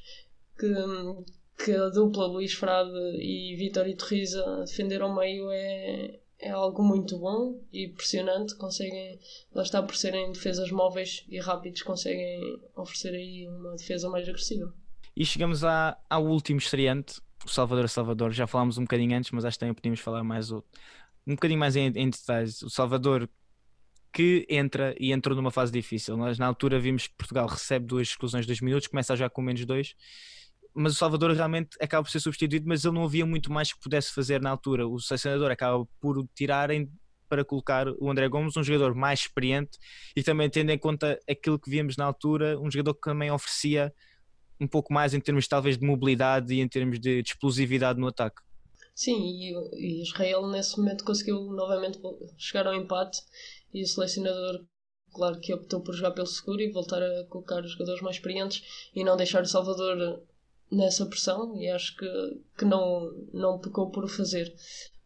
que, 0.58 0.66
hum, 0.66 1.24
que 1.58 1.72
a 1.72 1.89
dupla 1.89 2.28
Luís 2.28 2.54
Frade 2.54 2.91
e 3.20 3.56
Vitor 3.56 3.88
e 3.88 3.96
Torriza 3.96 4.63
defender 4.65 5.02
ao 5.02 5.13
meio 5.13 5.50
é, 5.52 6.20
é 6.39 6.52
algo 6.52 6.84
muito 6.84 7.17
bom 7.17 7.60
e 7.74 7.86
impressionante. 7.86 8.56
Conseguem, 8.56 9.20
lá 9.54 9.63
está 9.63 9.82
por 9.82 9.96
serem 9.96 10.32
defesas 10.32 10.72
móveis 10.72 11.26
e 11.28 11.39
rápidos, 11.39 11.82
conseguem 11.82 12.39
oferecer 12.76 13.15
aí 13.15 13.48
uma 13.48 13.76
defesa 13.76 14.10
mais 14.10 14.28
agressiva. 14.28 14.74
E 15.15 15.26
chegamos 15.26 15.63
à, 15.63 15.98
ao 16.10 16.26
último 16.26 16.60
estreante, 16.60 17.20
o 17.43 17.50
Salvador 17.50 17.89
Salvador. 17.89 18.32
Já 18.32 18.46
falámos 18.46 18.78
um 18.78 18.84
bocadinho 18.84 19.17
antes, 19.17 19.32
mas 19.32 19.43
acho 19.43 19.58
que 19.58 19.62
também 19.62 19.74
podíamos 19.74 20.00
falar 20.00 20.24
mais 20.24 20.52
o 20.52 20.63
um 21.26 21.36
bocadinho 21.36 21.60
mais 21.60 21.76
em, 21.76 21.88
em 21.88 22.10
detalhes, 22.10 22.62
o 22.62 22.70
Salvador 22.70 23.30
que 24.13 24.48
entra 24.50 24.96
e 24.98 25.12
entrou 25.12 25.36
numa 25.36 25.52
fase 25.52 25.72
difícil. 25.72 26.15
Nós 26.15 26.39
na 26.39 26.48
altura 26.48 26.80
vimos 26.80 27.08
que 27.08 27.15
Portugal 27.15 27.46
recebe 27.46 27.86
duas 27.86 28.08
exclusões 28.08 28.46
de 28.46 28.48
dois 28.48 28.62
minutos, 28.62 28.88
começa 28.88 29.15
já 29.15 29.30
com 29.30 29.41
menos 29.41 29.65
dois, 29.65 29.93
mas 30.78 30.94
o 30.94 30.96
Salvador 30.96 31.32
realmente 31.32 31.76
acaba 31.82 32.04
por 32.04 32.12
ser 32.12 32.20
substituído, 32.20 32.68
mas 32.68 32.86
ele 32.86 32.94
não 32.94 33.04
havia 33.04 33.26
muito 33.26 33.52
mais 33.52 33.74
que 33.74 33.80
pudesse 33.80 34.13
fazer 34.13 34.40
na 34.40 34.52
altura. 34.52 34.88
O 34.88 35.00
selecionador 35.00 35.50
acaba 35.50 35.86
por 36.00 36.24
tirarem 36.36 36.92
para 37.28 37.44
colocar 37.44 37.88
o 38.00 38.10
André 38.10 38.30
Gomes, 38.30 38.56
um 38.56 38.63
jogador 38.63 38.94
mais 38.94 39.22
experiente 39.22 39.78
e 40.16 40.22
também 40.22 40.50
tendo 40.50 40.70
em 40.70 40.78
conta 40.78 41.20
aquilo 41.30 41.60
que 41.60 41.70
víamos 41.70 41.98
na 41.98 42.06
altura, 42.06 42.60
um 42.60 42.70
jogador 42.70 42.94
que 42.94 43.02
também 43.02 43.32
oferecia 43.32 43.94
um 44.62 44.68
pouco 44.68 44.94
mais 44.94 45.13
em 45.13 45.20
termos 45.20 45.48
talvez 45.48 45.78
de 45.78 45.86
mobilidade 45.86 46.54
e 46.54 46.62
em 46.62 46.68
termos 46.68 47.00
de, 47.00 47.22
de 47.22 47.30
explosividade 47.30 48.00
no 48.00 48.08
ataque. 48.08 48.42
Sim, 48.94 49.18
e, 49.20 49.54
e 49.76 50.02
Israel 50.04 50.48
nesse 50.48 50.78
momento 50.78 51.04
conseguiu 51.04 51.42
novamente 51.52 52.00
chegar 52.38 52.68
ao 52.68 52.76
empate 52.76 53.20
e 53.74 53.84
o 53.84 53.88
selecionador, 53.88 54.63
claro 55.12 55.40
que 55.40 55.54
optou 55.54 55.82
por 55.82 55.94
jogar 55.94 56.12
pelo 56.12 56.28
seguro 56.28 56.62
e 56.62 56.72
voltar 56.72 57.02
a 57.02 57.26
colocar 57.26 57.63
os 57.63 57.72
jogadores 57.72 58.02
mais 58.02 58.16
experientes 58.16 58.90
e 58.96 59.04
não 59.04 59.18
deixar 59.18 59.42
o 59.42 59.48
Salvador 59.48 60.24
nessa 60.72 61.06
pressão 61.06 61.56
e 61.56 61.70
acho 61.70 61.96
que, 61.96 62.42
que 62.58 62.66
não, 62.66 63.12
não 63.34 63.60
pecou 63.60 63.90
por 63.90 64.04
o 64.04 64.08
fazer. 64.08 64.54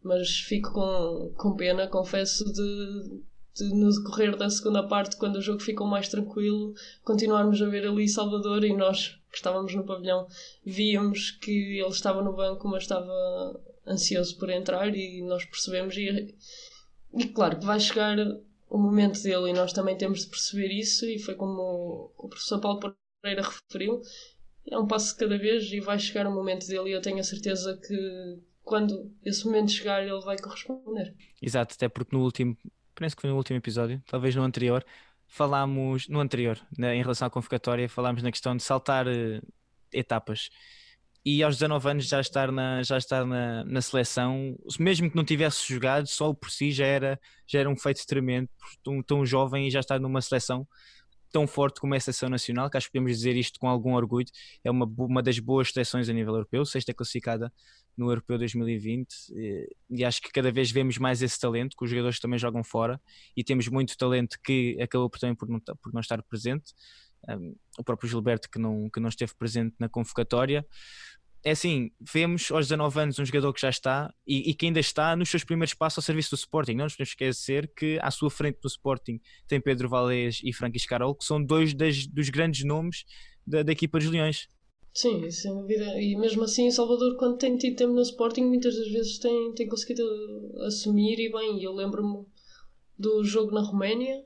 Mas 0.02 0.40
fico 0.40 0.72
com, 0.72 1.32
com 1.36 1.56
pena, 1.56 1.86
confesso, 1.86 2.44
de, 2.52 3.20
de 3.54 3.74
no 3.74 3.90
decorrer 3.90 4.36
da 4.36 4.50
segunda 4.50 4.86
parte, 4.86 5.16
quando 5.16 5.36
o 5.36 5.42
jogo 5.42 5.60
ficou 5.60 5.86
mais 5.86 6.08
tranquilo, 6.08 6.74
continuarmos 7.04 7.62
a 7.62 7.68
ver 7.68 7.86
ali 7.86 8.08
Salvador 8.08 8.64
e 8.64 8.74
nós 8.74 9.20
que 9.30 9.38
estávamos 9.38 9.74
no 9.74 9.84
pavilhão 9.84 10.26
víamos 10.64 11.30
que 11.30 11.78
ele 11.78 11.88
estava 11.88 12.22
no 12.22 12.34
banco, 12.34 12.68
mas 12.68 12.82
estava 12.82 13.60
ansioso 13.86 14.36
por 14.38 14.50
entrar 14.50 14.94
e 14.94 15.22
nós 15.22 15.44
percebemos 15.44 15.96
e, 15.96 16.34
e 17.14 17.28
claro 17.28 17.58
que 17.58 17.64
vai 17.64 17.80
chegar 17.80 18.16
o 18.68 18.78
momento 18.78 19.22
dele 19.22 19.50
e 19.50 19.52
nós 19.52 19.72
também 19.72 19.96
temos 19.96 20.20
de 20.20 20.26
perceber 20.28 20.68
isso 20.68 21.06
e 21.06 21.18
foi 21.18 21.34
como 21.34 22.12
o 22.16 22.28
professor 22.28 22.60
Paulo 22.60 22.80
Pereira 23.22 23.42
referiu 23.42 24.02
é 24.70 24.78
um 24.78 24.86
passo 24.86 25.12
de 25.12 25.18
cada 25.18 25.38
vez 25.38 25.64
e 25.72 25.80
vai 25.80 25.98
chegar 25.98 26.26
o 26.26 26.34
momento 26.34 26.66
dele 26.66 26.90
e 26.90 26.92
eu 26.92 27.00
tenho 27.00 27.18
a 27.18 27.24
certeza 27.24 27.78
que 27.86 28.38
quando 28.62 29.12
esse 29.24 29.44
momento 29.44 29.72
chegar 29.72 30.02
ele 30.02 30.18
vai 30.20 30.38
corresponder. 30.38 31.14
Exato, 31.40 31.74
até 31.74 31.88
porque 31.88 32.14
no 32.14 32.22
último, 32.22 32.56
penso 32.94 33.16
que 33.16 33.22
foi 33.22 33.30
no 33.30 33.36
último 33.36 33.58
episódio, 33.58 34.02
talvez 34.06 34.34
no 34.34 34.42
anterior, 34.42 34.84
falámos, 35.26 36.08
no 36.08 36.20
anterior, 36.20 36.58
né, 36.78 36.94
em 36.94 37.02
relação 37.02 37.26
à 37.26 37.30
convocatória, 37.30 37.88
falámos 37.88 38.22
na 38.22 38.30
questão 38.30 38.56
de 38.56 38.62
saltar 38.62 39.06
uh, 39.06 39.42
etapas 39.92 40.48
e 41.24 41.42
aos 41.42 41.56
19 41.56 41.88
anos 41.88 42.08
já 42.08 42.20
estar 42.20 42.50
na, 42.50 42.82
já 42.82 42.98
estar 42.98 43.24
na, 43.24 43.64
na 43.64 43.80
seleção, 43.80 44.56
mesmo 44.78 45.08
que 45.08 45.16
não 45.16 45.24
tivesse 45.24 45.72
jogado, 45.72 46.06
só 46.06 46.34
por 46.34 46.50
si 46.50 46.72
já 46.72 46.84
era, 46.84 47.20
já 47.46 47.60
era 47.60 47.70
um 47.70 47.76
feito 47.76 48.04
tremendo, 48.06 48.48
tão, 48.82 49.02
tão 49.02 49.24
jovem 49.24 49.68
e 49.68 49.70
já 49.70 49.80
estar 49.80 50.00
numa 50.00 50.20
seleção 50.20 50.66
tão 51.32 51.46
forte 51.46 51.80
como 51.80 51.94
a 51.94 52.00
seleção 52.00 52.28
nacional, 52.28 52.70
que 52.70 52.76
acho 52.76 52.86
que 52.86 52.92
podemos 52.92 53.16
dizer 53.16 53.36
isto 53.36 53.58
com 53.58 53.68
algum 53.68 53.94
orgulho, 53.94 54.26
é 54.62 54.70
uma, 54.70 54.86
uma 54.98 55.22
das 55.22 55.38
boas 55.38 55.70
seleções 55.72 56.08
a 56.08 56.12
nível 56.12 56.34
europeu, 56.34 56.64
sexta 56.64 56.92
classificada 56.92 57.52
no 57.96 58.10
Europeu 58.10 58.38
2020 58.38 59.08
e, 59.34 59.76
e 59.90 60.04
acho 60.04 60.20
que 60.20 60.30
cada 60.30 60.50
vez 60.50 60.70
vemos 60.70 60.98
mais 60.98 61.22
esse 61.22 61.38
talento, 61.38 61.76
que 61.76 61.84
os 61.84 61.90
jogadores 61.90 62.18
também 62.20 62.38
jogam 62.38 62.62
fora 62.62 63.00
e 63.36 63.42
temos 63.42 63.68
muito 63.68 63.96
talento 63.96 64.38
que 64.42 64.78
acabou 64.80 65.10
também 65.10 65.34
por, 65.34 65.48
não, 65.48 65.60
por 65.60 65.92
não 65.92 66.00
estar 66.00 66.22
presente, 66.22 66.72
um, 67.28 67.54
o 67.78 67.84
próprio 67.84 68.08
Gilberto 68.08 68.50
que 68.50 68.58
não, 68.58 68.90
que 68.90 69.00
não 69.00 69.08
esteve 69.08 69.34
presente 69.34 69.74
na 69.78 69.88
convocatória, 69.88 70.66
é 71.44 71.50
assim, 71.50 71.90
vemos 72.00 72.50
aos 72.52 72.68
19 72.68 73.00
anos 73.00 73.18
um 73.18 73.24
jogador 73.24 73.52
que 73.52 73.60
já 73.60 73.68
está 73.68 74.14
e, 74.26 74.50
e, 74.50 74.54
que 74.54 74.66
ainda 74.66 74.78
está 74.78 75.16
nos 75.16 75.28
seus 75.28 75.42
primeiros 75.42 75.74
passos 75.74 75.98
ao 75.98 76.02
serviço 76.02 76.30
do 76.30 76.38
Sporting. 76.38 76.74
Não 76.74 76.84
nos 76.84 76.94
podemos 76.94 77.10
esquecer 77.10 77.70
que 77.74 77.98
à 78.00 78.10
sua 78.10 78.30
frente 78.30 78.60
do 78.60 78.68
Sporting 78.68 79.20
tem 79.48 79.60
Pedro 79.60 79.88
Valés 79.88 80.40
e 80.44 80.52
Franquis 80.52 80.86
Carol, 80.86 81.14
que 81.14 81.24
são 81.24 81.42
dois 81.42 81.74
das, 81.74 82.06
dos 82.06 82.28
grandes 82.30 82.64
nomes 82.64 83.04
da, 83.44 83.62
da 83.62 83.72
equipa 83.72 83.98
dos 83.98 84.08
Leões. 84.08 84.48
Sim, 84.94 85.28
sem 85.30 85.52
dúvida. 85.52 86.00
E 86.00 86.14
mesmo 86.16 86.44
assim, 86.44 86.70
Salvador, 86.70 87.16
quando 87.16 87.38
tem 87.38 87.56
tido 87.56 87.76
tempo 87.76 87.92
no 87.92 88.02
Sporting, 88.02 88.44
muitas 88.44 88.76
das 88.76 88.88
vezes 88.88 89.18
tem, 89.18 89.52
tem 89.54 89.66
conseguido 89.66 90.04
assumir 90.66 91.18
e 91.18 91.32
bem. 91.32 91.62
Eu 91.62 91.72
lembro-me 91.72 92.24
do 92.96 93.24
jogo 93.24 93.52
na 93.52 93.62
Roménia 93.62 94.22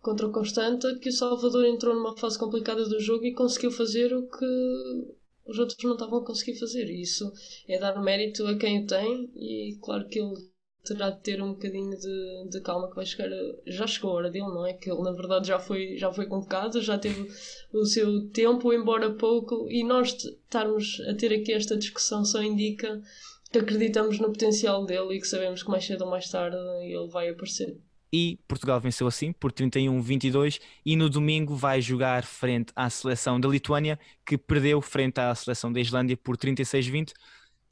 contra 0.00 0.26
o 0.26 0.32
Constanta 0.32 0.98
que 0.98 1.10
o 1.10 1.12
Salvador 1.12 1.64
entrou 1.66 1.94
numa 1.94 2.16
fase 2.16 2.38
complicada 2.38 2.88
do 2.88 2.98
jogo 2.98 3.24
e 3.26 3.34
conseguiu 3.34 3.70
fazer 3.70 4.12
o 4.14 4.26
que 4.26 5.17
os 5.48 5.58
outros 5.58 5.82
não 5.82 5.94
estavam 5.94 6.18
a 6.18 6.24
conseguir 6.24 6.58
fazer. 6.58 6.90
Isso 6.90 7.32
é 7.66 7.78
dar 7.78 8.00
mérito 8.00 8.46
a 8.46 8.56
quem 8.56 8.84
o 8.84 8.86
tem 8.86 9.30
e 9.34 9.78
claro 9.82 10.06
que 10.08 10.20
ele 10.20 10.36
terá 10.84 11.10
de 11.10 11.20
ter 11.20 11.42
um 11.42 11.52
bocadinho 11.52 11.98
de, 11.98 12.48
de 12.50 12.60
calma 12.60 12.88
que 12.88 12.96
vai 12.96 13.04
chegar 13.04 13.28
já 13.66 13.86
chegou 13.86 14.10
a 14.10 14.14
hora 14.14 14.30
dele, 14.30 14.46
não 14.46 14.66
é? 14.66 14.72
Que 14.72 14.90
ele 14.90 15.02
na 15.02 15.12
verdade 15.12 15.48
já 15.48 15.58
foi, 15.58 15.96
já 15.96 16.12
foi 16.12 16.26
convocado, 16.26 16.80
já 16.80 16.98
teve 16.98 17.30
o 17.72 17.84
seu 17.84 18.28
tempo, 18.30 18.72
embora 18.72 19.10
pouco, 19.10 19.68
e 19.70 19.84
nós 19.84 20.14
estarmos 20.14 21.00
a 21.08 21.14
ter 21.14 21.32
aqui 21.32 21.52
esta 21.52 21.76
discussão 21.76 22.24
só 22.24 22.42
indica 22.42 23.02
que 23.50 23.58
acreditamos 23.58 24.18
no 24.18 24.28
potencial 24.28 24.84
dele 24.84 25.16
e 25.16 25.20
que 25.20 25.26
sabemos 25.26 25.62
que 25.62 25.70
mais 25.70 25.84
cedo 25.84 26.04
ou 26.04 26.10
mais 26.10 26.28
tarde 26.30 26.56
ele 26.82 27.08
vai 27.08 27.28
aparecer 27.30 27.78
e 28.12 28.38
Portugal 28.48 28.80
venceu 28.80 29.06
assim 29.06 29.32
por 29.32 29.52
31-22 29.52 30.60
e 30.84 30.96
no 30.96 31.10
domingo 31.10 31.54
vai 31.54 31.80
jogar 31.80 32.24
frente 32.24 32.72
à 32.74 32.88
seleção 32.88 33.38
da 33.38 33.48
Lituânia 33.48 33.98
que 34.24 34.38
perdeu 34.38 34.80
frente 34.80 35.20
à 35.20 35.34
seleção 35.34 35.72
da 35.72 35.80
Islândia 35.80 36.16
por 36.16 36.36
36-20. 36.36 37.12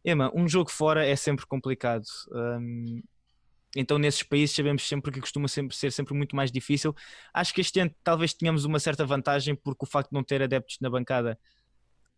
Ema, 0.05 0.31
um 0.35 0.49
jogo 0.49 0.71
fora 0.71 1.05
é 1.07 1.17
sempre 1.17 1.47
complicado. 1.47 2.05
Um, 2.31 3.03
então 3.75 3.99
nesses 3.99 4.23
países 4.23 4.55
sabemos 4.55 4.87
sempre 4.87 5.11
que 5.11 5.21
costuma 5.21 5.49
sempre 5.49 5.77
ser 5.77 5.91
sempre 5.93 6.15
muito 6.15 6.37
mais 6.37 6.53
difícil. 6.53 6.95
Acho 7.33 7.53
que 7.53 7.61
este 7.61 7.81
ano 7.81 7.95
talvez 8.05 8.33
tenhamos 8.33 8.65
uma 8.65 8.79
certa 8.79 9.05
vantagem 9.05 9.55
porque 9.55 9.85
o 9.85 9.89
facto 9.89 10.11
de 10.11 10.15
não 10.15 10.23
ter 10.23 10.43
adeptos 10.43 10.79
na 10.81 10.91
bancada 10.91 11.39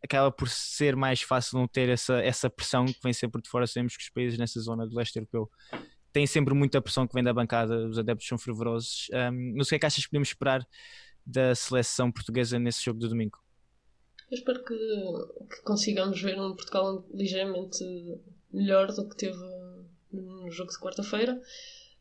acaba 0.02 0.31
por 0.31 0.48
ser 0.48 0.94
mais 0.94 1.22
fácil 1.22 1.59
não 1.59 1.66
ter 1.66 1.88
essa, 1.88 2.20
essa 2.20 2.48
pressão 2.48 2.87
que 2.87 3.00
vem 3.02 3.12
sempre 3.12 3.42
de 3.42 3.48
fora. 3.48 3.66
Sabemos 3.66 3.96
que 3.96 4.02
os 4.02 4.11
países 4.11 4.38
nessa 4.38 4.61
zona 4.61 4.87
do 4.87 4.96
leste 4.96 5.16
europeu 5.16 5.50
tem 6.12 6.26
sempre 6.26 6.54
muita 6.54 6.80
pressão 6.80 7.06
que 7.06 7.14
vem 7.14 7.22
da 7.22 7.32
bancada, 7.32 7.86
os 7.86 7.98
adeptos 7.98 8.26
são 8.26 8.38
fervorosos. 8.38 9.08
Um, 9.12 9.56
não 9.56 9.64
sei 9.64 9.66
o 9.66 9.68
que 9.68 9.74
é 9.76 9.78
que 9.80 9.86
achas 9.86 10.04
que 10.04 10.10
podemos 10.10 10.28
esperar 10.28 10.66
da 11.24 11.54
seleção 11.54 12.10
portuguesa 12.10 12.58
nesse 12.58 12.84
jogo 12.84 12.98
de 12.98 13.08
domingo? 13.08 13.38
Eu 14.30 14.36
espero 14.36 14.64
que, 14.64 14.74
que 14.74 15.62
consigamos 15.62 16.20
ver 16.20 16.38
um 16.40 16.54
Portugal 16.54 17.04
ligeiramente 17.12 17.84
melhor 18.52 18.92
do 18.92 19.08
que 19.08 19.16
teve 19.16 19.38
no 20.12 20.50
jogo 20.50 20.70
de 20.70 20.78
quarta-feira, 20.78 21.40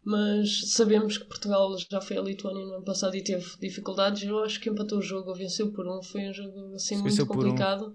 mas 0.04 0.72
sabemos 0.72 1.18
que 1.18 1.26
Portugal 1.26 1.76
já 1.78 2.00
foi 2.00 2.18
a 2.18 2.22
Lituânia 2.22 2.66
no 2.66 2.76
ano 2.76 2.86
passado 2.86 3.16
e 3.16 3.24
teve 3.24 3.46
dificuldades. 3.60 4.24
Eu 4.24 4.40
acho 4.40 4.60
que 4.60 4.70
empatou 4.70 5.00
o 5.00 5.02
jogo, 5.02 5.30
ou 5.30 5.36
venceu 5.36 5.72
por 5.72 5.88
um, 5.88 6.02
foi 6.02 6.30
um 6.30 6.34
jogo 6.34 6.76
assim 6.76 6.98
muito 6.98 7.26
complicado. 7.26 7.88
Um. 7.88 7.94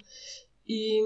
E, 0.69 1.01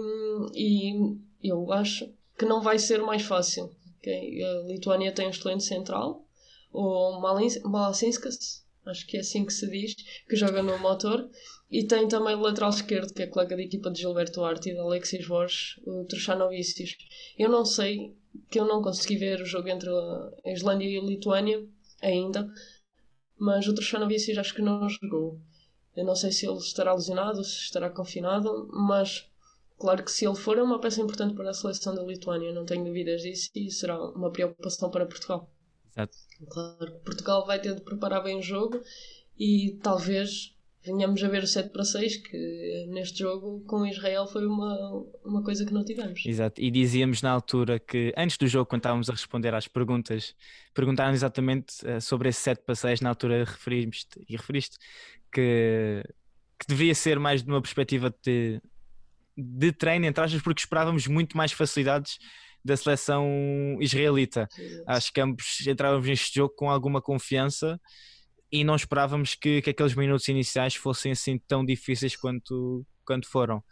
e 1.43 1.49
eu 1.49 1.73
acho 1.73 2.13
que 2.37 2.45
não 2.45 2.61
vai 2.61 2.79
ser 2.79 3.03
mais 3.03 3.23
fácil. 3.23 3.71
A 4.11 4.63
Lituânia 4.67 5.13
tem 5.13 5.27
um 5.27 5.31
excelente 5.31 5.65
central, 5.65 6.27
o 6.73 7.21
Malasinskas, 7.21 8.65
acho 8.85 9.07
que 9.07 9.17
é 9.17 9.21
assim 9.21 9.45
que 9.45 9.53
se 9.53 9.69
diz, 9.69 9.95
que 10.29 10.37
joga 10.37 10.63
no 10.63 10.79
motor, 10.79 11.29
e 11.71 11.85
tem 11.85 12.07
também 12.07 12.35
o 12.35 12.41
lateral 12.41 12.71
esquerdo, 12.71 13.13
que 13.13 13.23
é 13.23 13.27
colega 13.27 13.57
da 13.57 13.63
equipa 13.63 13.91
de 13.91 14.01
Gilberto 14.01 14.45
Arte 14.45 14.71
e 14.71 14.75
de 14.75 14.79
Alexis 14.79 15.27
Borges, 15.27 15.81
o 15.85 16.05
Truchanovicius. 16.05 16.97
Eu 17.37 17.49
não 17.49 17.65
sei, 17.65 18.15
que 18.51 18.61
eu 18.61 18.67
não 18.67 18.83
consegui 18.83 19.17
ver 19.17 19.41
o 19.41 19.47
jogo 19.47 19.69
entre 19.69 19.89
a 19.91 20.53
Islândia 20.53 20.87
e 20.87 20.99
a 20.99 21.03
Lituânia 21.03 21.67
ainda, 22.01 22.49
mas 23.39 23.67
o 23.67 23.75
Truchanovicius 23.75 24.39
acho 24.39 24.55
que 24.55 24.63
não 24.63 24.89
jogou. 24.89 25.41
Eu 25.97 26.05
não 26.05 26.15
sei 26.15 26.31
se 26.31 26.47
ele 26.47 26.59
estará 26.59 26.93
lesionado, 26.95 27.43
se 27.43 27.63
estará 27.63 27.91
confinado, 27.91 28.69
mas 28.71 29.27
Claro 29.79 30.03
que 30.03 30.11
se 30.11 30.27
ele 30.27 30.37
for, 30.37 30.57
é 30.57 30.63
uma 30.63 30.81
peça 30.81 31.01
importante 31.01 31.35
para 31.35 31.51
a 31.51 31.55
seleção 31.55 31.95
da 31.95 32.03
Lituânia, 32.03 32.53
não 32.53 32.65
tenho 32.65 32.85
dúvidas 32.85 33.23
disso, 33.23 33.51
e 33.55 33.71
será 33.71 34.01
uma 34.11 34.31
preocupação 34.31 34.91
para 34.91 35.07
Portugal. 35.07 35.51
Exato. 35.91 36.17
Claro 36.49 36.93
que 36.93 37.05
Portugal 37.05 37.47
vai 37.47 37.61
ter 37.61 37.75
de 37.75 37.83
preparar 37.83 38.23
bem 38.23 38.39
o 38.39 38.43
jogo 38.43 38.81
e 39.39 39.79
talvez 39.83 40.57
venhamos 40.87 41.23
a 41.23 41.29
ver 41.29 41.43
o 41.43 41.47
7 41.47 41.71
para 41.71 41.85
6, 41.85 42.17
que 42.19 42.87
neste 42.89 43.19
jogo 43.19 43.61
com 43.67 43.85
Israel 43.85 44.27
foi 44.27 44.47
uma, 44.47 45.05
uma 45.25 45.43
coisa 45.43 45.67
que 45.67 45.75
não 45.75 45.85
tivemos. 45.85 46.25
Exato, 46.25 46.61
e 46.61 46.71
dizíamos 46.71 47.21
na 47.23 47.31
altura 47.31 47.79
que 47.81 48.15
antes 48.17 48.39
do 48.39 48.47
jogo, 48.47 48.67
quando 48.67 48.81
estávamos 48.81 49.11
a 49.11 49.13
responder 49.13 49.53
às 49.53 49.67
perguntas, 49.67 50.35
perguntaram 50.73 51.13
exatamente 51.13 51.75
uh, 51.85 52.01
sobre 52.01 52.29
esse 52.29 52.41
7 52.41 52.63
para 52.65 52.75
6, 52.75 53.01
na 53.01 53.09
altura 53.09 53.45
referimos 53.45 54.07
e 54.29 54.37
referiste 54.37 54.79
que, 55.33 56.03
que 56.59 56.67
deveria 56.69 56.95
ser 56.95 57.19
mais 57.19 57.43
de 57.43 57.51
uma 57.51 57.61
perspectiva 57.61 58.15
de 58.23 58.61
de 59.37 59.73
treino, 59.73 60.07
entre 60.07 60.25
aspas, 60.25 60.43
porque 60.43 60.61
esperávamos 60.61 61.07
muito 61.07 61.37
mais 61.37 61.53
facilidades 61.53 62.19
da 62.65 62.77
seleção 62.77 63.77
israelita. 63.81 64.49
Acho 64.87 65.13
que 65.13 65.21
ambos 65.21 65.65
entrávamos 65.67 66.07
neste 66.07 66.35
jogo 66.35 66.55
com 66.57 66.71
alguma 66.71 67.01
confiança 67.01 67.81
e 68.51 68.65
não 68.65 68.77
esperávamos 68.77 69.35
que, 69.35 69.61
que 69.63 69.71
aqueles 69.71 69.95
minutos 69.95 70.29
iniciais 70.29 70.75
fossem 70.75 71.13
assim 71.13 71.39
tão 71.39 71.65
difíceis 71.65 72.17
quanto, 72.17 72.87
quanto 73.05 73.29
foram. 73.29 73.63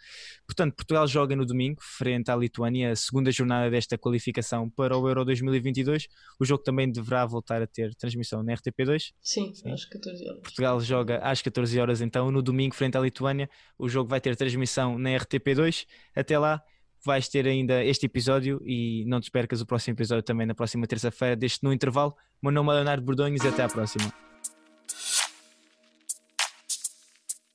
Portanto, 0.46 0.74
Portugal 0.74 1.06
joga 1.06 1.36
no 1.36 1.46
domingo, 1.46 1.80
frente 1.82 2.30
à 2.30 2.36
Lituânia, 2.36 2.92
a 2.92 2.96
segunda 2.96 3.30
jornada 3.30 3.70
desta 3.70 3.98
qualificação 3.98 4.68
para 4.70 4.96
o 4.96 5.08
Euro 5.08 5.24
2022. 5.24 6.08
O 6.40 6.44
jogo 6.44 6.62
também 6.62 6.90
deverá 6.90 7.24
voltar 7.26 7.62
a 7.62 7.66
ter 7.66 7.94
transmissão 7.94 8.42
na 8.42 8.54
RTP2. 8.54 9.12
Sim, 9.20 9.54
Sim. 9.54 9.72
às 9.72 9.84
14 9.84 10.28
horas. 10.28 10.40
Portugal 10.40 10.80
joga 10.80 11.18
às 11.18 11.42
14 11.42 11.78
horas, 11.78 12.00
então, 12.00 12.30
no 12.30 12.42
domingo, 12.42 12.74
frente 12.74 12.96
à 12.96 13.00
Lituânia. 13.00 13.48
O 13.78 13.88
jogo 13.88 14.08
vai 14.08 14.20
ter 14.20 14.34
transmissão 14.36 14.98
na 14.98 15.10
RTP2. 15.10 15.86
Até 16.16 16.38
lá, 16.38 16.62
vais 17.04 17.28
ter 17.28 17.46
ainda 17.46 17.84
este 17.84 18.06
episódio 18.06 18.60
e 18.64 19.04
não 19.06 19.20
te 19.20 19.30
percas 19.30 19.60
o 19.60 19.66
próximo 19.66 19.94
episódio 19.94 20.22
também 20.22 20.46
na 20.46 20.54
próxima 20.54 20.86
terça-feira, 20.86 21.36
deste 21.36 21.62
no 21.62 21.72
intervalo. 21.72 22.14
Meu 22.42 22.50
nome 22.50 22.70
é 22.70 22.74
Leonardo 22.74 23.04
Bordonhos 23.04 23.44
e 23.44 23.48
até 23.48 23.62
à 23.62 23.68
próxima. 23.68 24.23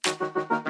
Thank 0.03 0.67
you. 0.67 0.68